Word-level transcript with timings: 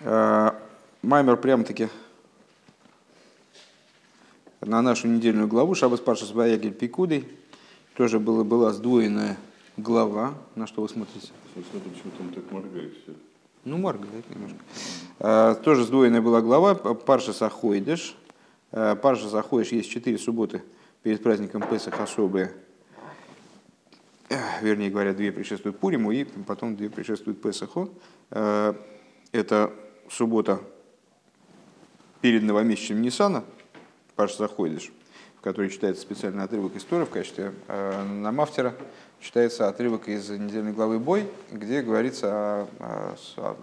Маймер 0.00 1.36
прям-таки 1.36 1.88
на 4.60 4.82
нашу 4.82 5.08
недельную 5.08 5.48
главу 5.48 5.74
Шабас 5.74 6.00
Пашас 6.00 6.32
Баягель 6.32 6.72
Пикудой 6.72 7.28
тоже 7.94 8.18
было, 8.18 8.44
была 8.44 8.72
сдвоенная 8.72 9.36
глава. 9.76 10.34
На 10.54 10.66
что 10.66 10.82
вы 10.82 10.88
смотрите? 10.88 11.28
Смотрите, 11.52 11.88
почему 11.88 12.12
там 12.18 12.32
так 12.32 12.50
моргает 12.50 12.92
все. 13.02 13.12
Ну, 13.64 13.78
моргает 13.78 14.28
немножко. 14.30 14.58
А, 15.18 15.54
тоже 15.54 15.84
сдвоенная 15.84 16.22
была 16.22 16.40
глава 16.42 16.74
Парша 16.74 17.32
Сахойдеш. 17.32 18.16
А, 18.72 18.96
Парша 18.96 19.28
Сахойдеш 19.28 19.72
есть 19.72 19.90
четыре 19.90 20.18
субботы 20.18 20.62
перед 21.02 21.22
праздником 21.22 21.62
Песах 21.62 22.00
особые. 22.00 22.52
Вернее 24.60 24.90
говоря, 24.90 25.14
две 25.14 25.32
предшествуют 25.32 25.78
Пуриму 25.78 26.12
и 26.12 26.24
потом 26.24 26.76
две 26.76 26.90
предшествуют 26.90 27.40
Песаху. 27.40 27.90
А, 28.30 28.76
это 29.32 29.72
суббота 30.10 30.60
перед 32.20 32.42
новомесячным 32.42 33.02
Ниссана, 33.02 33.44
Паш 34.16 34.36
Заходишь, 34.36 34.90
в 35.36 35.40
которой 35.40 35.70
читается 35.70 36.02
специальный 36.02 36.42
отрывок 36.42 36.76
истории 36.76 37.04
в 37.04 37.10
качестве 37.10 37.52
э, 37.68 38.02
намафтера, 38.04 38.74
читается 39.20 39.68
отрывок 39.68 40.08
из 40.08 40.28
недельной 40.30 40.72
главы 40.72 40.98
«Бой», 40.98 41.28
где 41.52 41.82
говорится 41.82 42.66
о, 42.80 43.16
о, 43.36 43.56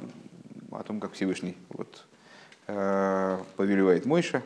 о 0.71 0.84
том, 0.84 0.99
как 0.99 1.13
Всевышний 1.13 1.58
вот, 1.70 2.05
э, 2.68 3.38
повелевает 3.57 4.05
Мойша, 4.05 4.41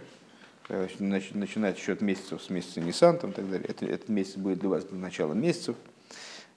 э, 0.69 0.87
начинать 0.99 1.77
счет 1.77 2.01
месяцев 2.01 2.41
с 2.41 2.49
месяца 2.49 2.81
Ниссан 2.81 3.15
и 3.17 3.19
так 3.19 3.49
далее. 3.49 3.67
Это, 3.67 3.85
этот 3.85 4.09
месяц 4.09 4.35
будет 4.35 4.59
для 4.59 4.69
вас 4.69 4.85
началом 4.91 5.41
месяцев. 5.41 5.75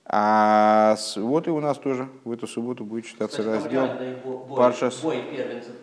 А 0.04 0.96
вот 1.16 1.46
и 1.46 1.50
у 1.50 1.60
нас 1.60 1.78
тоже 1.78 2.08
в 2.24 2.32
эту 2.32 2.46
субботу 2.46 2.84
будет 2.84 3.06
читаться 3.06 3.38
Кстати, 3.42 3.62
раздел 3.64 3.88
бой, 4.24 4.56
Паршас, 4.56 4.96
бой. 5.00 5.22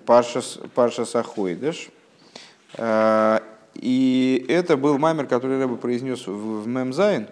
Паршас, 0.06 0.60
Паршас 0.76 1.16
Ахойдеш. 1.16 1.90
А, 2.78 3.42
И 3.76 4.46
это 4.50 4.76
был 4.78 4.98
маймер, 4.98 5.26
который 5.28 5.58
Рэба 5.60 5.78
произнес 5.78 6.28
в 6.28 6.64
в 6.64 6.68
Мемзайн, 6.68 7.28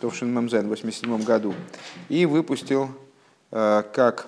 Товшин 0.00 0.34
Мемзайн 0.34 0.66
в 0.66 0.70
87 0.70 1.22
году, 1.22 1.54
и 2.08 2.26
выпустил 2.26 2.88
а, 3.52 3.82
как 3.82 4.26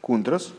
Кунтрас 0.00 0.52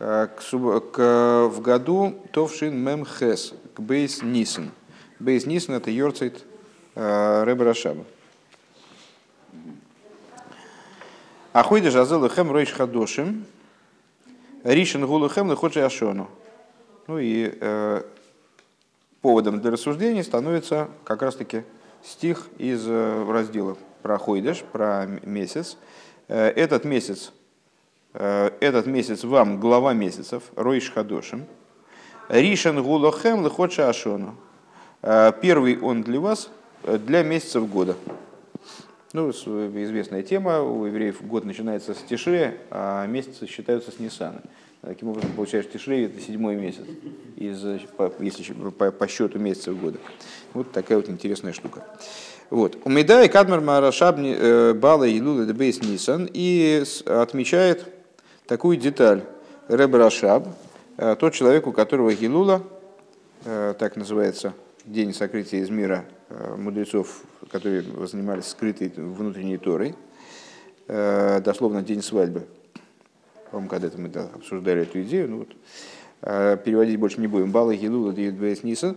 а, 0.00 0.26
к, 0.26 0.40
к- 0.42 1.48
в 1.48 1.60
году 1.60 2.14
Товшин 2.32 2.76
Мемхес, 2.76 3.54
к 3.74 3.80
Бейс 3.80 4.22
Нисон. 4.22 4.72
Бейс 5.20 5.46
Нисон 5.46 5.76
это 5.76 5.90
Йорцайт 5.90 6.42
Рэба 6.96 7.64
Рашаба. 7.64 8.04
Ахойда 11.52 11.90
жазел 11.90 12.26
хэм 12.28 12.50
ройш 12.50 12.72
хадошим, 12.72 13.44
ришен 14.64 15.06
гулу 15.06 15.28
хэм 15.28 15.48
лыходжи 15.48 15.84
ашону. 15.84 16.30
Ну 17.06 17.18
и 17.18 17.52
э, 17.60 18.02
поводом 19.20 19.60
для 19.60 19.70
рассуждений 19.70 20.24
становится 20.24 20.88
как 21.04 21.20
раз-таки 21.20 21.64
стих 22.02 22.46
из 22.56 22.86
э, 22.86 23.30
раздела 23.30 23.76
про 24.02 24.16
Хойдеш, 24.16 24.62
про 24.72 25.06
месяц. 25.24 25.76
Э, 26.28 26.48
этот 26.48 26.84
месяц, 26.84 27.32
э, 28.14 28.50
этот 28.60 28.86
месяц 28.86 29.22
вам 29.24 29.60
глава 29.60 29.92
месяцев, 29.92 30.44
ройш 30.56 30.90
хадошим, 30.90 31.44
ришен 32.30 32.82
гулу 32.82 33.10
хэм 33.10 33.42
лыходжи 33.42 33.82
ашону. 33.82 34.36
Первый 35.02 35.80
он 35.80 36.02
для 36.02 36.20
вас, 36.20 36.48
для 36.84 37.24
месяцев 37.24 37.68
года. 37.68 37.96
Ну, 39.12 39.30
с- 39.30 39.46
известная 39.46 40.22
тема, 40.22 40.62
у 40.62 40.86
евреев 40.86 41.22
год 41.26 41.44
начинается 41.44 41.92
с 41.92 41.98
Тишре, 41.98 42.56
а 42.70 43.06
месяцы 43.06 43.46
считаются 43.46 43.90
с 43.90 43.98
Ниссана. 43.98 44.40
Таким 44.80 45.08
образом, 45.10 45.30
получаешь 45.32 45.68
Тишре 45.68 46.06
это 46.06 46.18
седьмой 46.18 46.56
месяц, 46.56 46.84
из, 47.36 47.60
по, 47.96 48.10
если 48.20 48.52
по, 48.54 48.90
по 48.90 49.06
счету 49.08 49.38
месяцев 49.38 49.78
года. 49.78 49.98
Вот 50.54 50.72
такая 50.72 50.96
вот 50.96 51.10
интересная 51.10 51.52
штука. 51.52 51.84
Вот. 52.48 52.78
У 52.84 52.88
Медая 52.90 53.28
Кадмар 53.28 53.60
Марашаб 53.60 54.18
э, 54.18 54.72
Бала 54.72 55.06
Илула 55.06 55.44
Дебейс 55.44 55.82
Нисан 55.82 56.28
и 56.32 56.82
отмечает 57.04 57.86
такую 58.46 58.78
деталь. 58.78 59.24
Реб 59.68 59.94
Рашаб, 59.94 60.48
э, 60.96 61.16
тот 61.20 61.34
человек, 61.34 61.66
у 61.66 61.72
которого 61.72 62.12
Гилула, 62.14 62.62
э, 63.44 63.74
так 63.78 63.96
называется, 63.96 64.54
день 64.86 65.14
сокрытия 65.14 65.60
из 65.60 65.70
мира 65.70 66.04
э, 66.04 66.21
мудрецов, 66.56 67.22
которые 67.50 67.84
занимались 68.06 68.46
скрытой 68.46 68.92
внутренней 68.96 69.58
Торой, 69.58 69.94
э, 70.88 71.40
дословно 71.40 71.82
день 71.82 72.02
свадьбы. 72.02 72.46
По-моему, 73.50 73.68
когда-то 73.68 74.00
мы 74.00 74.08
да, 74.08 74.28
обсуждали 74.34 74.82
эту 74.82 75.02
идею, 75.02 75.28
ну 75.30 75.38
вот, 75.40 75.48
э, 76.22 76.56
переводить 76.64 76.98
больше 76.98 77.20
не 77.20 77.26
будем. 77.26 77.50
Бала 77.50 77.74
Гилула 77.74 78.12
Диедбейс 78.12 78.62
Нисан. 78.62 78.96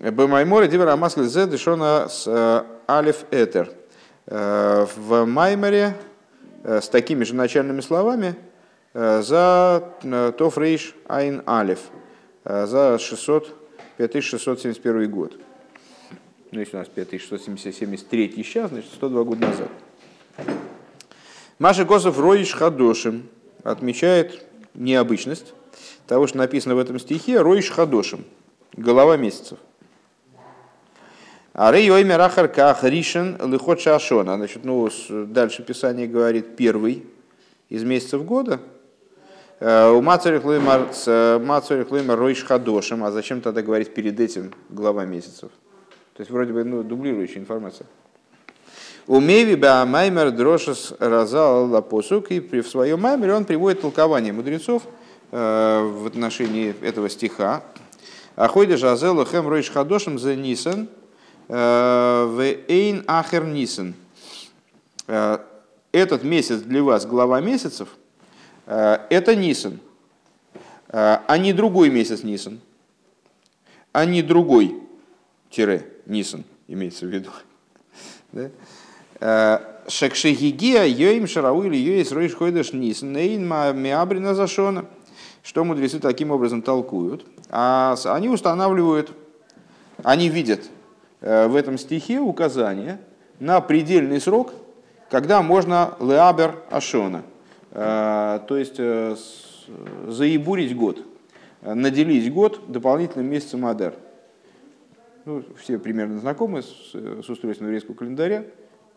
Бемайморе 0.00 0.68
Дивера 0.68 0.96
Масле 0.96 1.24
Зе 1.24 1.46
Дешона 1.46 2.08
с 2.08 2.24
э, 2.26 2.62
Алиф 2.88 3.24
Этер. 3.30 3.70
Э, 4.26 4.86
В 4.96 5.24
Майморе 5.26 5.96
э, 6.64 6.80
с 6.80 6.88
такими 6.88 7.24
же 7.24 7.34
начальными 7.34 7.80
словами 7.80 8.34
э, 8.94 9.22
за 9.22 9.94
э, 10.02 10.32
Тоф 10.36 10.58
Рейш 10.58 10.94
Айн 11.08 11.42
Алиф 11.46 11.80
э, 12.44 12.66
за 12.66 12.98
600, 12.98 13.54
5671 13.98 15.10
год. 15.10 15.38
Ну, 16.52 16.60
если 16.60 16.76
у 16.76 16.80
нас 16.80 16.88
5673 16.88 18.34
сейчас, 18.36 18.68
значит 18.70 18.90
102 18.92 19.24
года 19.24 19.46
назад. 19.46 19.68
Маша 21.58 21.86
Косов 21.86 22.18
Роиш 22.18 22.52
Хадошим 22.52 23.26
отмечает 23.62 24.44
необычность 24.74 25.54
того, 26.06 26.26
что 26.26 26.36
написано 26.36 26.74
в 26.74 26.78
этом 26.78 26.98
стихе 26.98 27.40
Роиш 27.40 27.70
Хадошим, 27.70 28.26
голова 28.74 29.16
месяцев. 29.16 29.58
А 31.54 31.72
Рей 31.72 31.90
Оймер 31.90 32.20
Ахар 32.20 32.48
Ках 32.48 32.84
Ришен 32.84 33.38
Лихот 33.50 33.80
Шашона. 33.80 34.36
Значит, 34.36 34.64
ну, 34.64 34.90
дальше 35.08 35.62
Писание 35.62 36.06
говорит 36.06 36.56
первый 36.56 37.06
из 37.70 37.82
месяцев 37.82 38.26
года. 38.26 38.60
Э, 39.58 39.90
У 39.90 40.02
Мацарих 40.02 40.44
Лоймар 40.44 42.18
Роиш 42.18 42.44
Хадошим. 42.44 43.04
А 43.04 43.10
зачем 43.10 43.40
тогда 43.40 43.62
говорить 43.62 43.94
перед 43.94 44.20
этим 44.20 44.52
глава 44.68 45.06
месяцев? 45.06 45.50
То 46.14 46.20
есть 46.20 46.30
вроде 46.30 46.52
бы 46.52 46.64
ну, 46.64 46.82
дублирующая 46.82 47.40
информация. 47.40 47.86
У 49.06 49.18
Меви 49.18 49.56
Маймер 49.56 50.30
Дрошес 50.30 50.94
Разал 50.98 51.70
Лапосук, 51.70 52.30
и 52.30 52.60
в 52.60 52.68
своем 52.68 53.00
маймере 53.00 53.34
он 53.34 53.44
приводит 53.44 53.80
толкование 53.80 54.32
мудрецов 54.32 54.84
э, 55.30 55.82
в 55.82 56.06
отношении 56.06 56.74
этого 56.82 57.08
стиха. 57.08 57.64
Ахойда 58.36 58.76
Жазелу 58.76 59.24
Хэм 59.24 59.48
Ройш 59.48 59.70
Хадошем 59.70 60.18
за 60.18 60.36
Нисан 60.36 60.88
в 61.48 62.40
Эйн 62.68 63.04
Ахер 63.06 63.44
Нисан. 63.44 63.94
Э, 65.06 65.38
Этот 65.90 66.22
месяц 66.24 66.60
для 66.60 66.82
вас 66.82 67.04
глава 67.04 67.40
месяцев, 67.40 67.88
э, 68.66 68.98
это 69.10 69.36
Нисан, 69.36 69.80
э, 70.88 71.18
а 71.26 71.38
не 71.38 71.52
другой 71.52 71.90
месяц 71.90 72.22
Нисан, 72.22 72.60
а 73.92 74.06
не 74.06 74.22
другой 74.22 74.80
тире 75.50 75.91
Нисан, 76.06 76.44
имеется 76.68 77.06
в 77.06 77.10
виду. 77.10 77.30
Э, 79.24 79.60
Шекшегигия 79.86 80.82
йоим 80.84 81.28
шарау 81.28 81.62
или 81.62 81.76
йоис 81.76 82.10
ройш 82.10 82.34
хойдеш 82.34 82.72
нисан 82.72 83.12
нейн 83.12 83.46
миабрина 83.46 84.34
зашона. 84.34 84.86
Что 85.44 85.64
мудрецы 85.64 86.00
таким 86.00 86.32
образом 86.32 86.60
толкуют? 86.60 87.24
А 87.48 87.94
они 88.06 88.28
устанавливают, 88.28 89.12
они 90.02 90.28
видят 90.28 90.62
э, 91.20 91.46
в 91.46 91.54
этом 91.54 91.78
стихе 91.78 92.18
указание 92.18 93.00
на 93.38 93.60
предельный 93.60 94.20
срок, 94.20 94.52
когда 95.08 95.40
можно 95.40 95.94
леабер 96.00 96.56
ашона, 96.68 97.22
э, 97.70 98.40
то 98.48 98.56
есть 98.56 98.76
заебурить 100.08 100.76
год, 100.76 100.98
наделить 101.60 102.32
год 102.32 102.60
дополнительным 102.66 103.30
месяцем 103.30 103.66
Адар. 103.66 103.94
Ну, 105.24 105.44
все 105.56 105.78
примерно 105.78 106.18
знакомы 106.18 106.62
с, 106.62 106.92
с 106.94 107.28
устройством 107.28 107.68
еврейского 107.68 107.94
календаря. 107.94 108.44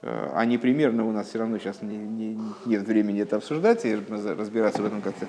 Э, 0.02 0.32
Они 0.34 0.58
примерно 0.58 1.06
у 1.06 1.12
нас 1.12 1.28
все 1.28 1.40
равно 1.40 1.60
сейчас 1.60 1.82
не, 1.84 1.98
не- 1.98 2.40
нет 2.66 2.82
времени 2.88 3.22
это 3.22 3.36
обсуждать 3.36 3.86
и 3.86 3.96
разбираться 3.96 4.82
в 4.82 4.86
этом 4.86 5.02
как-то 5.02 5.28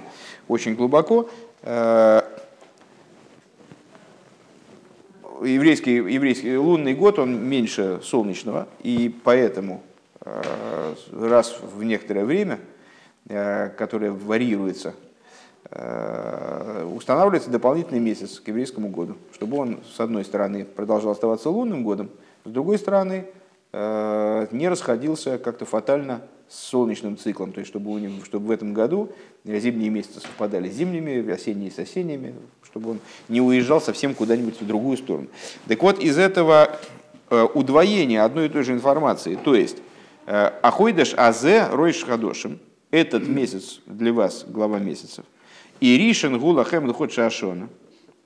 очень 0.48 0.74
глубоко. 0.74 1.28
Э, 1.62 2.22
Еврейский, 5.44 5.96
еврейский 5.96 6.56
лунный 6.56 6.94
год, 6.94 7.18
он 7.18 7.46
меньше 7.46 8.00
солнечного, 8.02 8.68
и 8.82 9.14
поэтому 9.22 9.82
э, 10.22 10.94
раз 11.12 11.60
в 11.60 11.82
некоторое 11.82 12.24
время, 12.24 12.58
которое 13.76 14.12
варьируется, 14.12 14.94
устанавливается 15.70 17.50
дополнительный 17.50 18.00
месяц 18.00 18.38
к 18.40 18.48
еврейскому 18.48 18.88
году, 18.88 19.16
чтобы 19.34 19.56
он, 19.58 19.80
с 19.96 20.00
одной 20.00 20.24
стороны, 20.24 20.64
продолжал 20.64 21.10
оставаться 21.10 21.50
лунным 21.50 21.82
годом, 21.82 22.10
с 22.44 22.50
другой 22.50 22.78
стороны, 22.78 23.26
не 23.72 24.68
расходился 24.68 25.38
как-то 25.38 25.64
фатально 25.64 26.20
с 26.48 26.56
солнечным 26.66 27.18
циклом, 27.18 27.52
то 27.52 27.58
есть 27.58 27.68
чтобы, 27.68 27.90
у 27.90 27.98
него, 27.98 28.24
чтобы 28.24 28.46
в 28.46 28.50
этом 28.52 28.72
году 28.72 29.10
зимние 29.44 29.90
месяцы 29.90 30.20
совпадали 30.20 30.70
с 30.70 30.74
зимними, 30.74 31.28
осенние 31.28 31.72
с 31.72 31.78
осенними, 31.80 32.34
чтобы 32.62 32.92
он 32.92 33.00
не 33.28 33.40
уезжал 33.40 33.80
совсем 33.80 34.14
куда-нибудь 34.14 34.60
в 34.60 34.66
другую 34.66 34.96
сторону. 34.96 35.26
Так 35.66 35.82
вот, 35.82 35.98
из 35.98 36.16
этого 36.16 36.78
удвоения 37.54 38.24
одной 38.24 38.46
и 38.46 38.48
той 38.48 38.62
же 38.62 38.72
информации, 38.72 39.34
то 39.34 39.56
есть 39.56 39.78
Ахойдеш 40.26 41.14
Азе 41.16 41.66
Ройш 41.72 42.04
Хадошим, 42.04 42.60
этот 42.92 43.26
месяц 43.26 43.80
для 43.86 44.12
вас, 44.12 44.44
глава 44.48 44.78
месяцев, 44.78 45.24
и 45.80 45.96
Ришен 45.96 46.38
Гула 46.38 46.64
Хэм 46.64 46.88
Лхот 46.88 47.12
Шашона. 47.12 47.68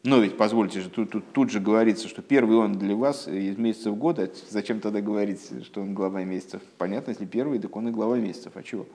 Но 0.03 0.19
ведь, 0.19 0.39
позвольте 0.39 0.81
же, 0.81 0.89
тут, 0.89 1.11
тут, 1.11 1.25
тут 1.33 1.51
же 1.51 1.61
говорится, 1.61 2.09
что 2.09 2.23
первый 2.23 2.57
он 2.57 2.79
для 2.79 2.97
вас 2.97 3.29
из 3.29 3.59
месяцев 3.59 3.97
года. 3.99 4.31
Зачем 4.49 4.81
тогда 4.81 5.03
говорить, 5.03 5.41
что 5.65 5.83
он 5.83 5.95
глава 5.95 6.25
месяцев? 6.25 6.63
Понятно, 6.79 7.11
если 7.11 7.27
первый, 7.27 7.59
так 7.59 7.77
он 7.77 7.89
и 7.89 7.91
глава 7.91 8.17
месяцев. 8.17 8.53
А 8.55 8.63
чего? 8.63 8.87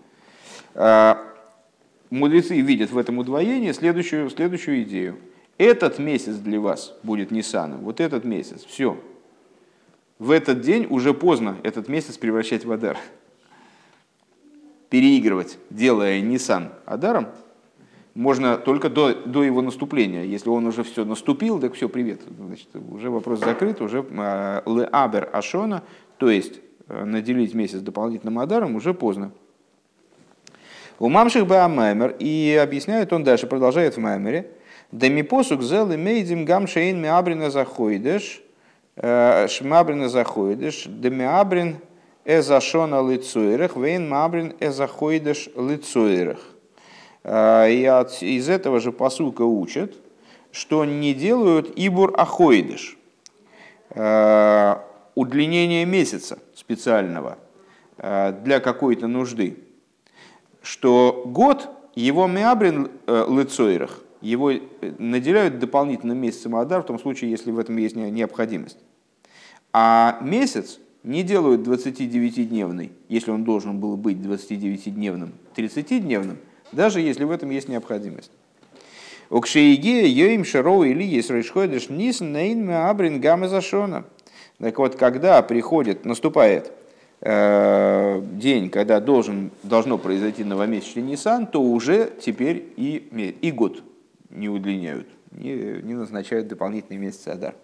А, 0.74 1.22
мудрецы 2.10 2.60
видят 2.60 2.90
в 2.90 2.98
этом 2.98 3.20
удвоении 3.20 3.72
следующую, 3.72 4.32
следующую 4.32 4.82
идею. 4.82 5.18
Этот 5.60 6.00
месяц 6.00 6.38
для 6.38 6.60
вас 6.60 6.96
будет 7.04 7.30
Ниссаном. 7.30 7.82
Вот 7.82 8.00
этот 8.00 8.24
месяц. 8.24 8.64
Все. 8.64 9.00
В 10.18 10.32
этот 10.32 10.62
день 10.62 10.88
уже 10.90 11.14
поздно 11.14 11.58
этот 11.62 11.88
месяц 11.88 12.18
превращать 12.18 12.66
в 12.66 12.72
Адар. 12.72 12.98
Переигрывать, 14.90 15.60
делая 15.70 16.20
Ниссан 16.22 16.72
Адаром– 16.86 17.28
можно 18.16 18.58
только 18.58 18.90
до, 18.90 19.14
до 19.14 19.44
его 19.44 19.62
наступления. 19.62 20.24
Если 20.24 20.50
он 20.50 20.66
уже 20.66 20.84
все 20.84 21.04
наступил, 21.04 21.60
так 21.60 21.74
все, 21.74 21.90
привет. 21.90 22.22
Значит, 22.40 22.70
уже 22.90 23.10
вопрос 23.10 23.40
закрыт, 23.40 23.82
уже 23.82 24.06
а, 24.18 24.64
леабер 24.66 25.30
ашона, 25.34 25.84
то 26.18 26.30
есть 26.30 26.62
э, 26.88 27.04
наделить 27.04 27.54
месяц 27.54 27.82
дополнительным 27.82 28.40
адаром 28.40 28.76
уже 28.76 28.94
поздно. 28.94 29.32
У 30.98 31.10
мамших 31.10 31.46
баамаймер, 31.46 32.16
и 32.18 32.58
объясняет 32.62 33.12
он 33.12 33.26
дальше, 33.26 33.48
продолжает 33.48 33.98
в 33.98 34.00
маймере, 34.00 34.50
да 34.94 35.10
ми 35.10 35.22
посук 35.22 35.62
зел 35.62 35.94
имеидим 35.94 36.46
гам 36.46 36.68
шейн 36.68 37.02
миабрина 37.02 37.50
заходишь, 37.50 38.42
э, 38.96 39.48
шмабрина 39.50 40.08
заходишь, 40.08 40.86
да 40.88 41.10
миабрин 41.10 41.80
эзашона 42.24 43.06
лицуирах, 43.06 43.76
вейн 43.76 44.08
мабрин 44.08 44.54
эзаходишь 44.62 45.50
лицуирах. 45.58 46.40
А, 47.28 47.68
и 47.68 47.84
от, 47.86 48.22
из 48.22 48.50
этого 48.50 48.80
же 48.80 48.92
посука 48.92 49.42
учат, 49.42 49.96
что 50.52 50.86
не 50.86 51.16
делают 51.16 51.74
ибур 51.76 52.14
ахоидыш, 52.16 52.98
а, 53.90 54.86
удлинение 55.16 55.86
месяца 55.86 56.38
специального 56.54 57.40
а, 57.98 58.32
для 58.32 58.60
какой-то 58.60 59.08
нужды, 59.08 59.58
что 60.62 61.24
год 61.26 61.68
его 61.96 62.28
меабрин 62.28 62.92
э, 63.08 63.26
лицойрах, 63.30 64.04
его 64.20 64.52
э, 64.52 64.60
наделяют 64.98 65.60
дополнительным 65.60 66.18
месяцем 66.18 66.56
Адар, 66.58 66.84
в 66.84 66.86
том 66.86 67.00
случае, 67.00 67.32
если 67.32 67.52
в 67.52 67.58
этом 67.58 67.78
есть 67.78 67.96
необходимость. 67.96 68.78
А 69.72 70.20
месяц 70.22 70.80
не 71.04 71.24
делают 71.24 71.66
29-дневный, 71.66 72.92
если 73.08 73.32
он 73.32 73.46
должен 73.46 73.80
был 73.80 73.96
быть 73.96 74.18
29-дневным, 74.18 75.32
30-дневным– 75.56 76.38
даже 76.72 77.02
если 77.02 77.24
в 77.24 77.32
этом 77.32 77.50
есть 77.50 77.68
необходимость. 77.70 78.32
Укшеиге 79.30 80.08
йоим 80.08 80.46
шароу 80.46 80.84
или 80.84 81.04
есть 81.04 81.30
рейшходиш 81.30 81.90
нис 81.90 82.22
нейн 82.22 82.70
абрин 82.70 83.20
гамма 83.20 83.48
зашона. 83.48 84.06
Так 84.60 84.78
вот, 84.78 84.96
когда 84.96 85.42
приходит, 85.42 86.06
наступает 86.06 86.72
э, 87.22 88.22
день, 88.34 88.70
когда 88.70 89.00
должен, 89.00 89.52
должно 89.64 89.98
произойти 89.98 90.44
новомесячный 90.44 91.04
Нисан, 91.04 91.48
то 91.48 91.62
уже 91.62 92.12
теперь 92.22 92.72
и, 92.78 93.36
и 93.42 93.52
год 93.52 93.84
не 94.30 94.48
удлиняют, 94.48 95.08
не, 95.32 95.82
не 95.82 95.94
назначают 95.94 96.48
дополнительный 96.48 96.98
месяц 96.98 97.28
Адар. 97.28 97.56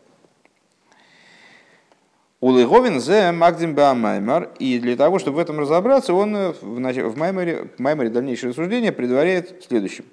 Улыговин 2.41 2.99
зе 2.99 3.31
магдим 3.31 3.75
маймар. 3.75 4.49
И 4.57 4.79
для 4.79 4.97
того, 4.97 5.19
чтобы 5.19 5.38
в 5.38 5.39
этом 5.39 5.59
разобраться, 5.59 6.15
он 6.15 6.35
э, 6.35 6.53
в, 6.59 7.15
маймаре, 7.15 7.67
в 7.77 7.79
маймаре 7.79 8.09
дальнейшее 8.09 8.49
рассуждение 8.49 8.91
предваряет 8.91 9.63
следующим. 9.67 10.05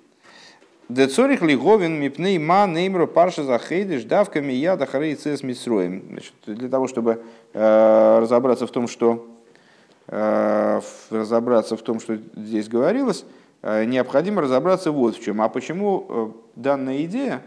Децорих 0.90 1.40
лиговин 1.40 1.98
мипней 1.98 2.36
ма 2.38 2.66
неймро 2.66 3.06
парша 3.06 3.44
захейдиш 3.44 4.04
давками 4.04 4.52
я 4.52 4.76
дахарей 4.76 5.14
цес 5.14 5.42
митсроем. 5.42 6.18
Для 6.44 6.68
того, 6.68 6.86
чтобы 6.86 7.22
э, 7.54 8.18
разобраться 8.20 8.66
в 8.66 8.70
том, 8.70 8.88
что 8.88 9.26
э, 10.06 10.80
разобраться 11.10 11.78
в 11.78 11.82
том, 11.82 11.98
что 11.98 12.18
здесь 12.36 12.68
говорилось, 12.68 13.24
э, 13.62 13.86
необходимо 13.86 14.42
разобраться 14.42 14.92
вот 14.92 15.16
в 15.16 15.24
чем. 15.24 15.40
А 15.40 15.48
почему 15.48 16.06
э, 16.06 16.28
данная 16.56 17.04
идея, 17.04 17.40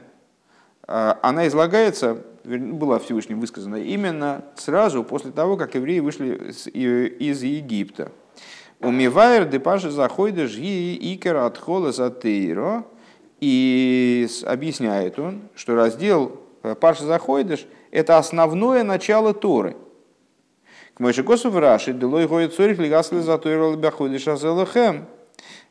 э, 0.88 1.14
она 1.22 1.48
излагается 1.48 2.24
была 2.44 3.00
Всевышним 3.00 3.40
высказана 3.40 3.76
именно 3.76 4.46
сразу 4.56 5.04
после 5.04 5.32
того, 5.32 5.58
как 5.58 5.76
евреи 5.76 6.00
вышли 6.00 6.54
из 6.74 7.44
Египта. 7.44 8.12
Умивайр 8.80 9.46
депаши 9.46 9.92
заходишь 9.92 10.52
жги 10.52 10.96
икер 11.14 11.38
от 11.38 11.58
хола 11.58 11.92
затейро. 11.92 12.86
И 13.40 14.28
объясняет 14.46 15.18
он, 15.18 15.42
что 15.56 15.76
раздел 15.76 16.42
э, 16.62 16.76
Паша 16.76 17.06
заходишь 17.06 17.66
это 17.90 18.20
основное 18.20 18.84
начало 18.84 19.34
Торы. 19.34 19.76
К 20.94 21.00
Мойшикосу 21.00 21.50
в 21.50 21.58
Раши, 21.58 21.92
Делой 21.94 22.28
Гоит 22.28 22.54
Цорих, 22.54 22.78
Лигасли 22.78 23.20
Затойро 23.20 23.70
Лбяходиш 23.70 24.28
Азелахем. 24.28 25.08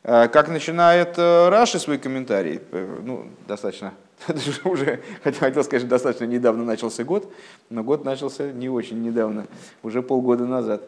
Э, 0.03 0.27
как 0.27 0.49
начинает 0.49 1.17
э, 1.17 1.49
Раши 1.49 1.79
свой 1.79 1.97
комментарий, 1.97 2.59
ну, 2.71 3.27
достаточно 3.47 3.93
уже, 4.63 5.01
хотел, 5.23 5.39
хотел 5.39 5.63
сказать, 5.63 5.87
достаточно 5.87 6.25
недавно 6.25 6.63
начался 6.63 7.03
год, 7.03 7.31
но 7.69 7.83
год 7.83 8.05
начался 8.05 8.51
не 8.51 8.69
очень 8.69 9.01
недавно, 9.01 9.47
уже 9.83 10.01
полгода 10.01 10.45
назад. 10.45 10.83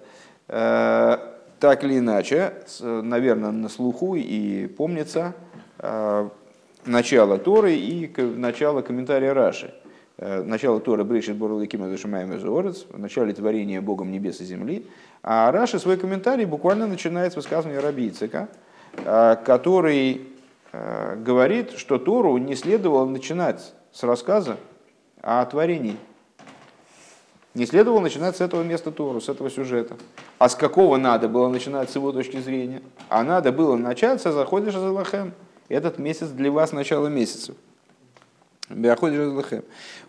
Э, 0.47 1.18
так 1.59 1.83
или 1.85 2.00
иначе, 2.00 2.53
наверное, 2.81 3.51
на 3.51 3.69
слуху 3.69 4.15
и 4.15 4.68
помнится 4.68 5.33
э, 5.79 6.29
начало 6.86 7.38
Торы 7.38 7.75
и 7.75 8.12
начало 8.18 8.81
комментария 8.81 9.33
Раши. 9.33 9.74
Э, 10.18 10.44
начало 10.44 10.79
Торы 10.79 11.03
Брейшит 11.03 11.38
Борлыкима 11.38 11.89
Зашимаем 11.89 12.36
Изуорец, 12.36 12.86
в 12.89 13.00
начале 13.00 13.33
творения 13.33 13.81
Богом 13.81 14.12
небес 14.12 14.41
и 14.41 14.45
земли. 14.45 14.86
А 15.21 15.51
Раши 15.51 15.79
свой 15.79 15.97
комментарий 15.97 16.45
буквально 16.45 16.88
начинает 16.88 17.33
с 17.33 17.36
высказывания 17.36 17.79
Раби 17.79 18.09
Ицека, 18.09 18.50
который 19.03 20.33
Э, 20.73 21.15
говорит, 21.15 21.77
что 21.77 22.00
Тору 22.00 22.38
не 22.38 22.55
следовало 22.55 23.05
начинать 23.05 23.74
с 23.91 24.01
рассказа 24.03 24.57
о 25.22 25.45
творении. 25.45 25.95
Не 27.53 27.67
следовало 27.67 28.00
начинать 28.00 28.36
с 28.36 28.41
этого 28.41 28.63
места 28.63 28.91
Тору, 28.91 29.22
с 29.22 29.29
этого 29.29 29.51
сюжета. 29.51 29.95
А 30.39 30.50
с 30.50 30.55
какого 30.55 30.98
надо 30.98 31.29
было 31.29 31.48
начинать 31.48 31.91
с 31.91 31.95
его 31.95 32.12
точки 32.12 32.38
зрения? 32.39 32.81
А 33.10 33.24
надо 33.24 33.51
было 33.51 33.75
начать 33.75 34.19
со 34.19 34.31
заходишь 34.31 34.74
за 34.74 34.91
Лахем. 34.91 35.33
Этот 35.69 36.00
месяц 36.00 36.29
для 36.29 36.51
вас 36.51 36.72
начало 36.72 37.07
месяца. 37.07 37.53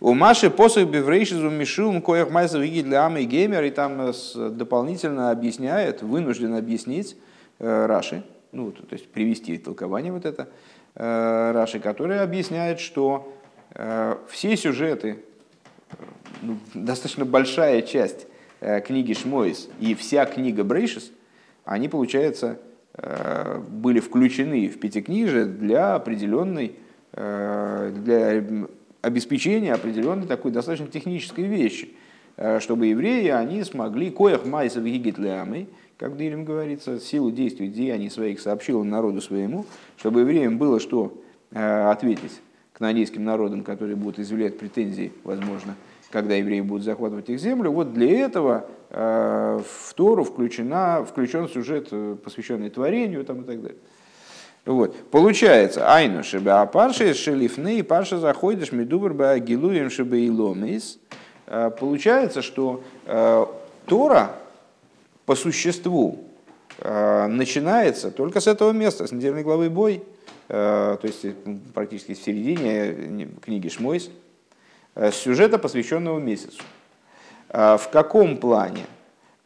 У 0.00 0.14
Маши 0.14 0.48
посох 0.48 0.88
беврейшизу 0.88 1.50
мишум 1.50 2.00
коях 2.00 2.30
майза 2.30 2.58
для 2.58 3.04
амы 3.04 3.24
геймер, 3.24 3.64
и 3.64 3.70
там 3.70 4.14
дополнительно 4.34 5.30
объясняет, 5.30 6.00
вынужден 6.00 6.54
объяснить 6.54 7.18
э, 7.58 7.86
Раши, 7.86 8.22
ну, 8.54 8.70
то, 8.72 8.92
есть 8.92 9.08
привести 9.08 9.58
толкование 9.58 10.12
вот 10.12 10.24
это 10.24 10.48
э, 10.94 11.52
Раши, 11.52 11.80
которое 11.80 12.22
объясняет, 12.22 12.80
что 12.80 13.36
э, 13.74 14.16
все 14.28 14.56
сюжеты, 14.56 15.18
ну, 16.42 16.56
достаточно 16.74 17.24
большая 17.24 17.82
часть 17.82 18.26
э, 18.60 18.80
книги 18.80 19.12
Шмойс 19.12 19.68
и 19.80 19.94
вся 19.94 20.24
книга 20.24 20.64
Брейшис, 20.64 21.10
они, 21.64 21.88
получается, 21.88 22.58
э, 22.94 23.60
были 23.68 24.00
включены 24.00 24.68
в 24.68 24.78
Пятикнижие 24.78 25.46
для 25.46 25.96
определенной, 25.96 26.76
э, 27.12 27.92
для 27.96 28.66
обеспечения 29.02 29.72
определенной 29.72 30.26
такой 30.26 30.52
достаточно 30.52 30.86
технической 30.86 31.44
вещи, 31.44 31.94
э, 32.36 32.60
чтобы 32.60 32.86
евреи, 32.86 33.28
они 33.28 33.64
смогли 33.64 34.10
коях 34.10 34.44
майсов 34.44 34.84
гигитлямы, 34.84 35.68
как 35.96 36.16
Дилем 36.16 36.44
говорится, 36.44 36.98
силу 36.98 37.30
действий 37.30 37.68
деяний 37.68 38.10
своих 38.10 38.40
сообщил 38.40 38.80
он 38.80 38.90
народу 38.90 39.20
своему, 39.20 39.64
чтобы 39.96 40.20
евреям 40.20 40.58
было 40.58 40.80
что 40.80 41.14
э, 41.52 41.90
ответить 41.90 42.40
к 42.72 42.80
нанейским 42.80 43.24
народам, 43.24 43.62
которые 43.62 43.96
будут 43.96 44.18
изъявлять 44.18 44.58
претензии, 44.58 45.12
возможно, 45.22 45.76
когда 46.10 46.34
евреи 46.34 46.60
будут 46.60 46.84
захватывать 46.84 47.28
их 47.30 47.38
землю. 47.38 47.70
Вот 47.70 47.94
для 47.94 48.10
этого 48.18 48.66
э, 48.90 49.60
в 49.64 49.94
Тору 49.94 50.24
включена, 50.24 51.04
включен 51.04 51.48
сюжет, 51.48 51.88
э, 51.92 52.16
посвященный 52.22 52.70
творению 52.70 53.24
там, 53.24 53.42
и 53.42 53.44
так 53.44 53.62
далее. 53.62 53.78
Вот. 54.66 54.96
Получается, 55.10 55.92
айну 55.92 56.24
шебе 56.24 56.50
а 56.50 56.66
парши 56.66 57.12
шелифны 57.14 57.78
и 57.78 57.82
парша 57.82 58.18
заходишь 58.18 58.72
медубр 58.72 59.12
ба 59.12 59.38
гилуем 59.38 59.90
шебе 59.90 60.24
и 60.24 60.30
ломис. 60.30 60.98
Получается, 61.46 62.40
что 62.40 62.82
Тора 63.84 64.30
по 65.26 65.34
существу 65.34 66.18
начинается 66.82 68.10
только 68.10 68.40
с 68.40 68.46
этого 68.46 68.72
места, 68.72 69.06
с 69.06 69.12
недельной 69.12 69.42
главы 69.42 69.70
бой, 69.70 70.02
то 70.48 70.98
есть 71.02 71.24
практически 71.72 72.14
в 72.14 72.18
середине 72.18 73.28
книги 73.40 73.68
Шмойс, 73.68 74.10
с 74.94 75.14
сюжета, 75.14 75.58
посвященного 75.58 76.18
месяцу. 76.18 76.62
В 77.48 77.88
каком 77.92 78.36
плане? 78.38 78.86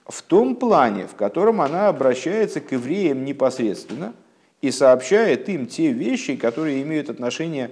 В 0.06 0.22
том 0.22 0.56
плане, 0.56 1.06
в 1.06 1.14
котором 1.14 1.60
она 1.60 1.88
обращается 1.88 2.60
к 2.62 2.72
евреям 2.72 3.24
непосредственно 3.24 4.14
и 4.62 4.70
сообщает 4.70 5.48
им 5.50 5.66
те 5.66 5.92
вещи, 5.92 6.34
которые 6.36 6.82
имеют 6.82 7.10
отношение 7.10 7.70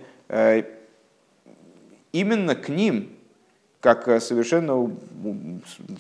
именно 2.13 2.55
к 2.55 2.69
ним, 2.69 3.11
как 3.81 4.09
э, 4.09 4.21
совершенно 4.21 4.91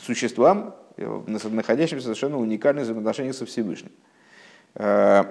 существам, 0.04 0.68
э, 0.68 0.85
находящимся 0.96 2.02
в 2.02 2.04
совершенно 2.04 2.38
уникальных 2.38 2.84
взаимоотношениях 2.84 3.34
со 3.34 3.46
Всевышним. 3.46 3.92
Э, 4.74 5.24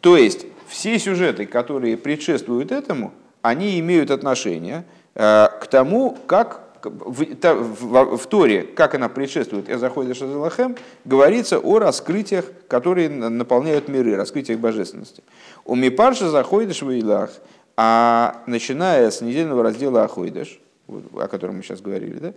то 0.00 0.16
есть 0.16 0.46
все 0.66 0.98
сюжеты, 0.98 1.46
которые 1.46 1.96
предшествуют 1.96 2.72
этому, 2.72 3.12
они 3.42 3.78
имеют 3.80 4.10
отношение 4.10 4.84
к 5.14 5.66
тому, 5.70 6.16
как 6.26 6.68
в, 6.84 7.24
в, 7.24 8.16
в 8.16 8.26
Торе, 8.26 8.62
как 8.62 8.94
она 8.94 9.08
предшествует 9.08 9.68
Эзахода 9.68 10.14
Шазалахем, 10.14 10.76
говорится 11.04 11.58
о 11.58 11.78
раскрытиях, 11.78 12.46
которые 12.68 13.08
наполняют 13.08 13.88
миры, 13.88 14.16
раскрытиях 14.16 14.60
божественности. 14.60 15.22
У 15.64 15.74
Мипарша 15.74 16.30
заходит 16.30 16.76
Швейлах, 16.76 17.30
а 17.76 18.42
начиная 18.46 19.10
с 19.10 19.20
недельного 19.20 19.62
раздела 19.62 20.04
Ахойдеш, 20.04 20.60
о 20.88 21.28
котором 21.28 21.56
мы 21.56 21.62
сейчас 21.62 21.80
говорили, 21.80 22.18
да? 22.18 22.32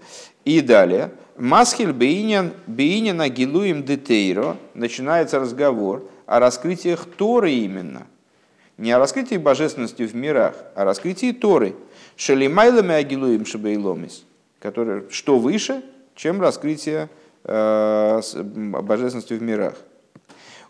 и 0.45 0.61
далее, 0.61 1.11
Масхиль 1.37 1.93
Бейнян 1.93 2.51
Бейняна 2.67 3.29
Гилуем 3.29 3.83
Детейро, 3.83 4.57
начинается 4.73 5.39
разговор 5.39 6.03
о 6.25 6.39
раскрытиях 6.39 7.05
Торы 7.05 7.51
именно. 7.51 8.07
Не 8.77 8.91
о 8.91 8.99
раскрытии 8.99 9.37
божественности 9.37 10.03
в 10.03 10.15
мирах, 10.15 10.55
а 10.75 10.81
о 10.81 10.85
раскрытии 10.85 11.31
Торы. 11.31 11.75
Шалимайлами 12.15 12.93
Агилуем 12.93 13.45
Шабейломис, 13.45 14.23
который, 14.59 15.03
что 15.09 15.37
выше, 15.37 15.83
чем 16.15 16.41
раскрытие 16.41 17.09
э, 17.43 18.21
божественности 18.43 19.33
в 19.33 19.41
мирах. 19.41 19.75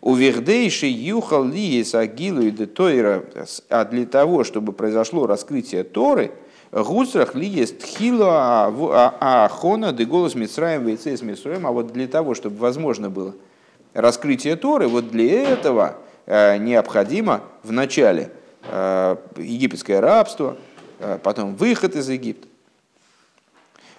У 0.02 0.16
Вердейши 0.16 0.88
юхал 0.88 1.46
лиес 1.46 1.94
агилу 1.94 2.42
и 2.42 2.52
детойра, 2.52 3.24
а 3.70 3.86
для 3.86 4.06
того, 4.06 4.44
чтобы 4.44 4.74
произошло 4.74 5.28
раскрытие 5.28 5.84
Торы, 5.84 6.32
гусрах 6.72 7.36
лиес 7.36 7.72
тхила 7.72 8.68
ахона 9.20 9.92
де 9.92 10.06
голос 10.06 10.36
Мицраем 10.36 10.86
вейцес 10.86 11.22
Мицраем, 11.22 11.68
а 11.68 11.72
вот 11.72 11.92
для 11.94 12.08
того, 12.08 12.34
чтобы 12.34 12.58
возможно 12.58 13.10
было 13.10 13.34
раскрытие 13.94 14.56
Торы, 14.56 14.88
вот 14.88 15.10
для 15.10 15.50
этого 15.50 15.98
э, 16.26 16.58
необходимо 16.58 17.42
в 17.64 17.72
начале 17.72 18.32
э, 18.64 19.16
египетское 19.38 20.00
рабство, 20.00 20.58
э, 21.00 21.20
потом 21.22 21.56
выход 21.56 21.96
из 21.96 22.08
Египта. 22.10 22.48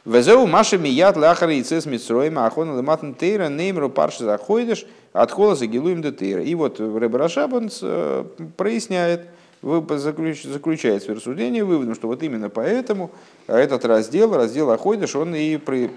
Везеу 0.05 0.47
Маша 0.47 0.79
Мият 0.79 1.17
Лахара 1.17 1.53
и 1.53 1.63
Цес 1.63 1.87
Митсроима 1.87 2.47
Ахона 2.47 2.77
Лематн 2.77 3.13
Тейра 3.13 3.49
Неймру 3.49 3.89
Парша 3.89 4.25
Заходишь 4.25 4.85
от 5.13 5.31
Холоса 5.31 5.67
Гилуем 5.67 6.03
Детейра. 6.03 6.43
И 6.43 6.57
вот 6.57 6.81
Рэб 6.81 7.15
Рашабан 7.15 7.71
э, 7.81 8.25
проясняет, 8.57 9.29
заключает 9.63 11.03
свое 11.03 11.17
рассуждение 11.17 11.65
выводом, 11.65 11.95
что 11.95 12.09
вот 12.09 12.23
именно 12.23 12.51
поэтому 12.51 13.11
этот 13.47 13.85
раздел, 13.85 14.35
раздел 14.35 14.71
Аходиш, 14.71 15.15
он 15.15 15.35
и 15.35 15.57
при, 15.57 15.91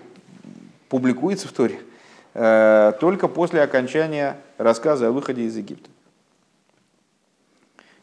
публикуется 0.87 1.47
в 1.47 1.51
Торе 1.51 1.79
э, 2.35 2.93
только 2.99 3.27
после 3.27 3.61
окончания 3.61 4.37
рассказа 4.57 5.07
о 5.07 5.11
выходе 5.11 5.43
из 5.43 5.57
Египта. 5.57 5.89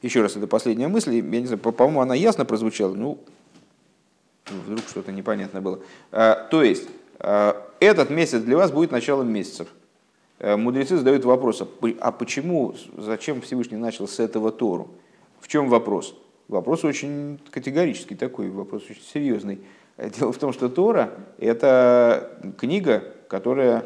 Еще 0.03 0.21
раз, 0.21 0.37
это 0.37 0.49
последняя 0.49 0.89
мысль, 0.89 1.15
я 1.15 1.23
не 1.23 1.47
знаю, 1.47 1.61
по-моему, 1.61 2.01
она 2.01 2.17
ясно 2.17 2.45
прозвучала, 2.45 2.95
ну, 2.95 3.19
вдруг 4.51 4.81
что-то 4.89 5.13
непонятное 5.13 5.61
было. 5.61 5.79
А, 6.11 6.49
то 6.51 6.65
есть, 6.65 6.89
а, 7.21 7.69
этот 7.79 8.11
месяц 8.11 8.41
для 8.43 8.57
вас 8.57 8.73
будет 8.73 8.91
началом 8.91 9.33
месяцев. 9.33 9.69
А, 10.41 10.57
мудрецы 10.57 10.97
задают 10.97 11.25
вопрос, 11.25 11.63
а 12.01 12.11
почему, 12.11 12.75
зачем 12.97 13.41
Всевышний 13.43 13.77
начал 13.77 14.09
с 14.09 14.19
этого 14.19 14.51
Тору? 14.51 14.91
В 15.43 15.49
чем 15.49 15.69
вопрос? 15.69 16.15
Вопрос 16.47 16.85
очень 16.85 17.41
категорический 17.51 18.17
такой, 18.17 18.49
вопрос 18.49 18.85
очень 18.89 19.03
серьезный. 19.03 19.61
Дело 19.99 20.33
в 20.33 20.39
том, 20.39 20.53
что 20.53 20.69
Тора– 20.69 21.11
это 21.39 22.39
книга, 22.59 23.03
которая, 23.29 23.85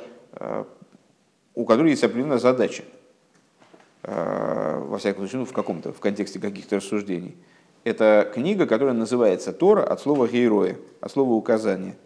у 1.54 1.64
которой 1.64 1.90
есть 1.90 2.04
определенная 2.04 2.38
задача. 2.38 2.84
Во 4.02 4.98
всяком 4.98 5.22
случае, 5.22 5.40
ну, 5.40 5.46
в 5.46 5.52
каком-то, 5.52 5.92
в 5.92 5.98
контексте 5.98 6.38
каких-то 6.38 6.76
рассуждений– 6.76 7.36
это 7.84 8.30
книга, 8.34 8.66
которая 8.66 8.94
называется 8.94 9.52
Тора 9.52 9.82
от 9.82 10.00
слова 10.00 10.28
героя, 10.28 10.76
от 11.00 11.10
слова 11.10 11.32
указания. 11.32 11.96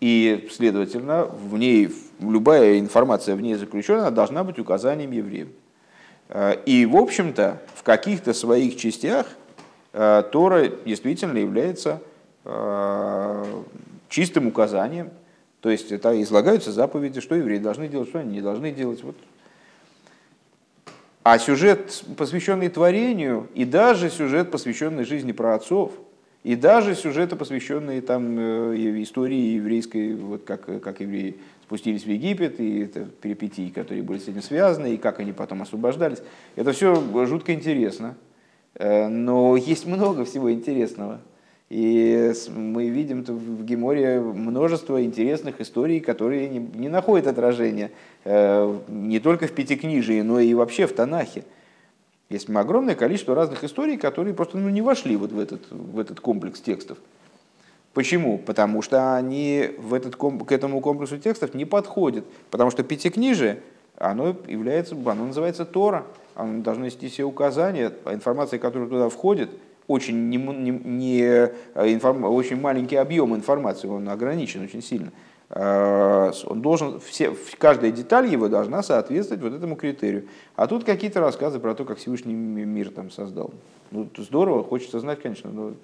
И, 0.00 0.48
следовательно, 0.52 1.24
в 1.24 1.58
ней 1.58 1.90
любая 2.20 2.78
информация 2.78 3.34
в 3.34 3.40
ней 3.40 3.54
заключенная 3.56 4.10
должна 4.10 4.44
быть 4.44 4.58
указанием 4.58 5.10
евреям. 5.10 5.48
Э, 6.28 6.56
и, 6.66 6.86
в 6.86 6.96
общем-то, 6.96 7.60
в 7.74 7.82
каких-то 7.82 8.32
своих 8.32 8.76
частях 8.76 9.26
э, 9.92 10.22
Тора 10.32 10.68
действительно 10.84 11.38
является 11.38 12.00
э, 12.44 13.62
чистым 14.08 14.46
указанием. 14.46 15.10
То 15.60 15.70
есть 15.70 15.92
это 15.92 16.20
излагаются 16.22 16.72
заповеди, 16.72 17.20
что 17.20 17.34
евреи 17.34 17.58
должны 17.58 17.88
делать, 17.88 18.08
что 18.08 18.18
они 18.18 18.32
не 18.32 18.42
должны 18.42 18.70
делать. 18.70 19.02
Вот 19.02 19.16
а 21.24 21.38
сюжет, 21.38 22.04
посвященный 22.18 22.68
творению, 22.68 23.48
и 23.54 23.64
даже 23.64 24.10
сюжет, 24.10 24.50
посвященный 24.50 25.04
жизни 25.04 25.32
праотцов, 25.32 25.92
и 26.42 26.54
даже 26.54 26.94
сюжеты, 26.94 27.34
посвященные 27.34 28.02
там, 28.02 28.38
истории 29.02 29.54
еврейской, 29.54 30.14
вот 30.14 30.44
как, 30.44 30.82
как 30.82 31.00
евреи 31.00 31.36
спустились 31.74 32.04
в 32.04 32.08
Египет, 32.08 32.60
и 32.60 32.82
это 32.82 33.00
перипетии, 33.04 33.68
которые 33.68 34.04
были 34.04 34.18
с 34.18 34.28
этим 34.28 34.42
связаны, 34.42 34.94
и 34.94 34.96
как 34.96 35.18
они 35.18 35.32
потом 35.32 35.62
освобождались. 35.62 36.18
Это 36.54 36.70
все 36.70 36.94
жутко 37.26 37.52
интересно. 37.52 38.14
Э, 38.76 39.08
но 39.08 39.56
есть 39.56 39.84
много 39.84 40.24
всего 40.24 40.52
интересного. 40.52 41.20
И 41.70 42.32
мы 42.54 42.90
видим 42.90 43.24
в 43.24 43.64
Геморе 43.64 44.20
множество 44.20 45.02
интересных 45.02 45.60
историй, 45.60 45.98
которые 45.98 46.48
не, 46.48 46.88
находят 46.88 47.26
отражения 47.26 47.90
э, 48.24 48.78
не 48.86 49.18
только 49.18 49.48
в 49.48 49.52
Пятикнижии, 49.52 50.20
но 50.20 50.38
и 50.38 50.54
вообще 50.54 50.86
в 50.86 50.92
Танахе. 50.92 51.44
Есть 52.30 52.48
огромное 52.50 52.94
количество 52.94 53.34
разных 53.34 53.64
историй, 53.64 53.96
которые 53.96 54.32
просто 54.34 54.58
ну, 54.58 54.68
не 54.68 54.80
вошли 54.80 55.16
вот 55.16 55.32
в, 55.32 55.40
этот, 55.40 55.62
в 55.72 55.98
этот 55.98 56.20
комплекс 56.20 56.60
текстов. 56.60 56.98
Почему? 57.94 58.38
Потому 58.38 58.82
что 58.82 59.16
они 59.16 59.70
в 59.78 59.94
этот, 59.94 60.16
к 60.16 60.52
этому 60.52 60.80
комплексу 60.80 61.18
текстов 61.18 61.54
не 61.54 61.64
подходят. 61.64 62.24
Потому 62.50 62.70
что 62.70 62.82
Пятикнижие, 62.82 63.60
оно, 63.96 64.36
является, 64.46 64.94
оно 64.94 65.26
называется 65.26 65.64
Тора. 65.64 66.04
Оно 66.34 66.62
должно 66.62 66.86
нести 66.86 67.08
все 67.08 67.24
указания, 67.24 67.92
информация, 68.06 68.58
которая 68.58 68.88
туда 68.88 69.08
входит– 69.08 69.50
очень, 69.86 70.28
не, 70.28 70.36
не, 70.36 70.70
не 70.70 71.20
э, 71.20 71.52
информ, 71.92 72.24
очень 72.24 72.60
маленький 72.60 72.96
объем 72.96 73.34
информации, 73.34 73.86
он 73.86 74.08
ограничен 74.08 74.64
очень 74.64 74.82
сильно. 74.82 75.12
А, 75.50 76.32
он 76.46 76.62
должен, 76.62 77.00
все, 77.00 77.34
каждая 77.58 77.90
деталь 77.90 78.26
его 78.26 78.48
должна 78.48 78.82
соответствовать 78.82 79.42
вот 79.42 79.52
этому 79.52 79.76
критерию. 79.76 80.26
А 80.56 80.66
тут 80.66 80.84
какие-то 80.84 81.20
рассказы 81.20 81.60
про 81.60 81.74
то, 81.74 81.84
как 81.84 81.98
Всевышний 81.98 82.34
мир 82.34 82.90
там 82.90 83.10
создал. 83.10 83.52
Ну, 83.90 84.08
здорово, 84.16 84.64
хочется 84.64 85.00
знать, 85.00 85.20
конечно, 85.20 85.50
но, 85.50 85.74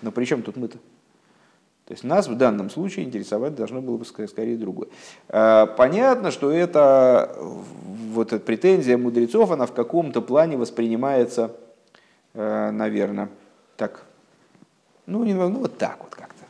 но 0.00 0.12
при 0.12 0.24
чем 0.24 0.42
тут 0.42 0.56
мы-то? 0.56 0.78
То 1.90 1.94
есть 1.94 2.04
нас 2.04 2.28
в 2.28 2.36
данном 2.36 2.70
случае 2.70 3.04
интересовать 3.04 3.56
должно 3.56 3.82
было 3.82 3.96
бы 3.96 4.04
скорее 4.04 4.56
другое. 4.56 4.86
А, 5.28 5.66
понятно, 5.66 6.30
что 6.30 6.52
это 6.52 7.36
вот 7.36 8.32
эта 8.32 8.38
претензия 8.38 8.96
мудрецов, 8.96 9.50
она 9.50 9.66
в 9.66 9.72
каком-то 9.72 10.22
плане 10.22 10.56
воспринимается, 10.56 11.50
э, 12.34 12.70
наверное, 12.70 13.28
так, 13.76 14.04
ну, 15.06 15.24
не, 15.24 15.34
ну 15.34 15.50
вот 15.50 15.78
так 15.78 15.98
вот 15.98 16.14
как-то. 16.14 16.44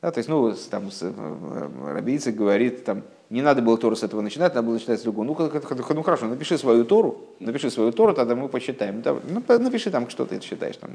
Да, 0.00 0.12
то 0.12 0.18
есть, 0.18 0.28
ну, 0.28 0.54
там, 0.70 0.90
э, 1.00 1.68
Рабийцик 1.94 2.36
говорит, 2.36 2.84
там, 2.84 3.02
не 3.30 3.42
надо 3.42 3.62
было 3.62 3.76
Тору 3.78 3.96
с 3.96 4.04
этого 4.04 4.20
начинать, 4.20 4.54
надо 4.54 4.64
было 4.64 4.74
начинать 4.74 5.00
с 5.00 5.02
другого. 5.02 5.24
Ну, 5.24 5.36
ну 5.36 6.02
хорошо, 6.04 6.26
напиши 6.26 6.56
свою 6.56 6.84
Тору, 6.84 7.18
напиши 7.40 7.68
свою 7.72 7.90
Тору, 7.90 8.14
тогда 8.14 8.36
мы 8.36 8.48
посчитаем. 8.48 9.02
Ну, 9.04 9.42
напиши 9.58 9.90
там, 9.90 10.08
что 10.08 10.24
ты 10.24 10.40
считаешь. 10.40 10.76
Там. 10.76 10.90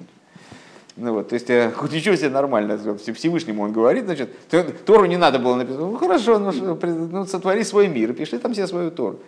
Ну, 0.96 1.14
вот, 1.14 1.30
то 1.30 1.34
есть, 1.34 1.50
э, 1.50 1.72
хоть 1.72 1.92
ничего 1.94 2.16
себе 2.16 2.30
нормально, 2.30 2.78
Всевышнему 2.98 3.64
он 3.64 3.72
говорит, 3.72 4.06
значит, 4.06 4.30
Тору 4.86 5.06
не 5.06 5.18
надо 5.18 5.40
было 5.40 5.56
написать. 5.56 5.80
Ну, 5.80 5.96
хорошо, 5.98 6.40
ну, 6.40 6.52
ну 6.52 7.26
сотвори 7.26 7.64
свой 7.64 7.88
мир, 7.88 8.14
пиши 8.14 8.38
там 8.38 8.54
себе 8.54 8.68
свою 8.68 8.92
Тору. 8.92 9.20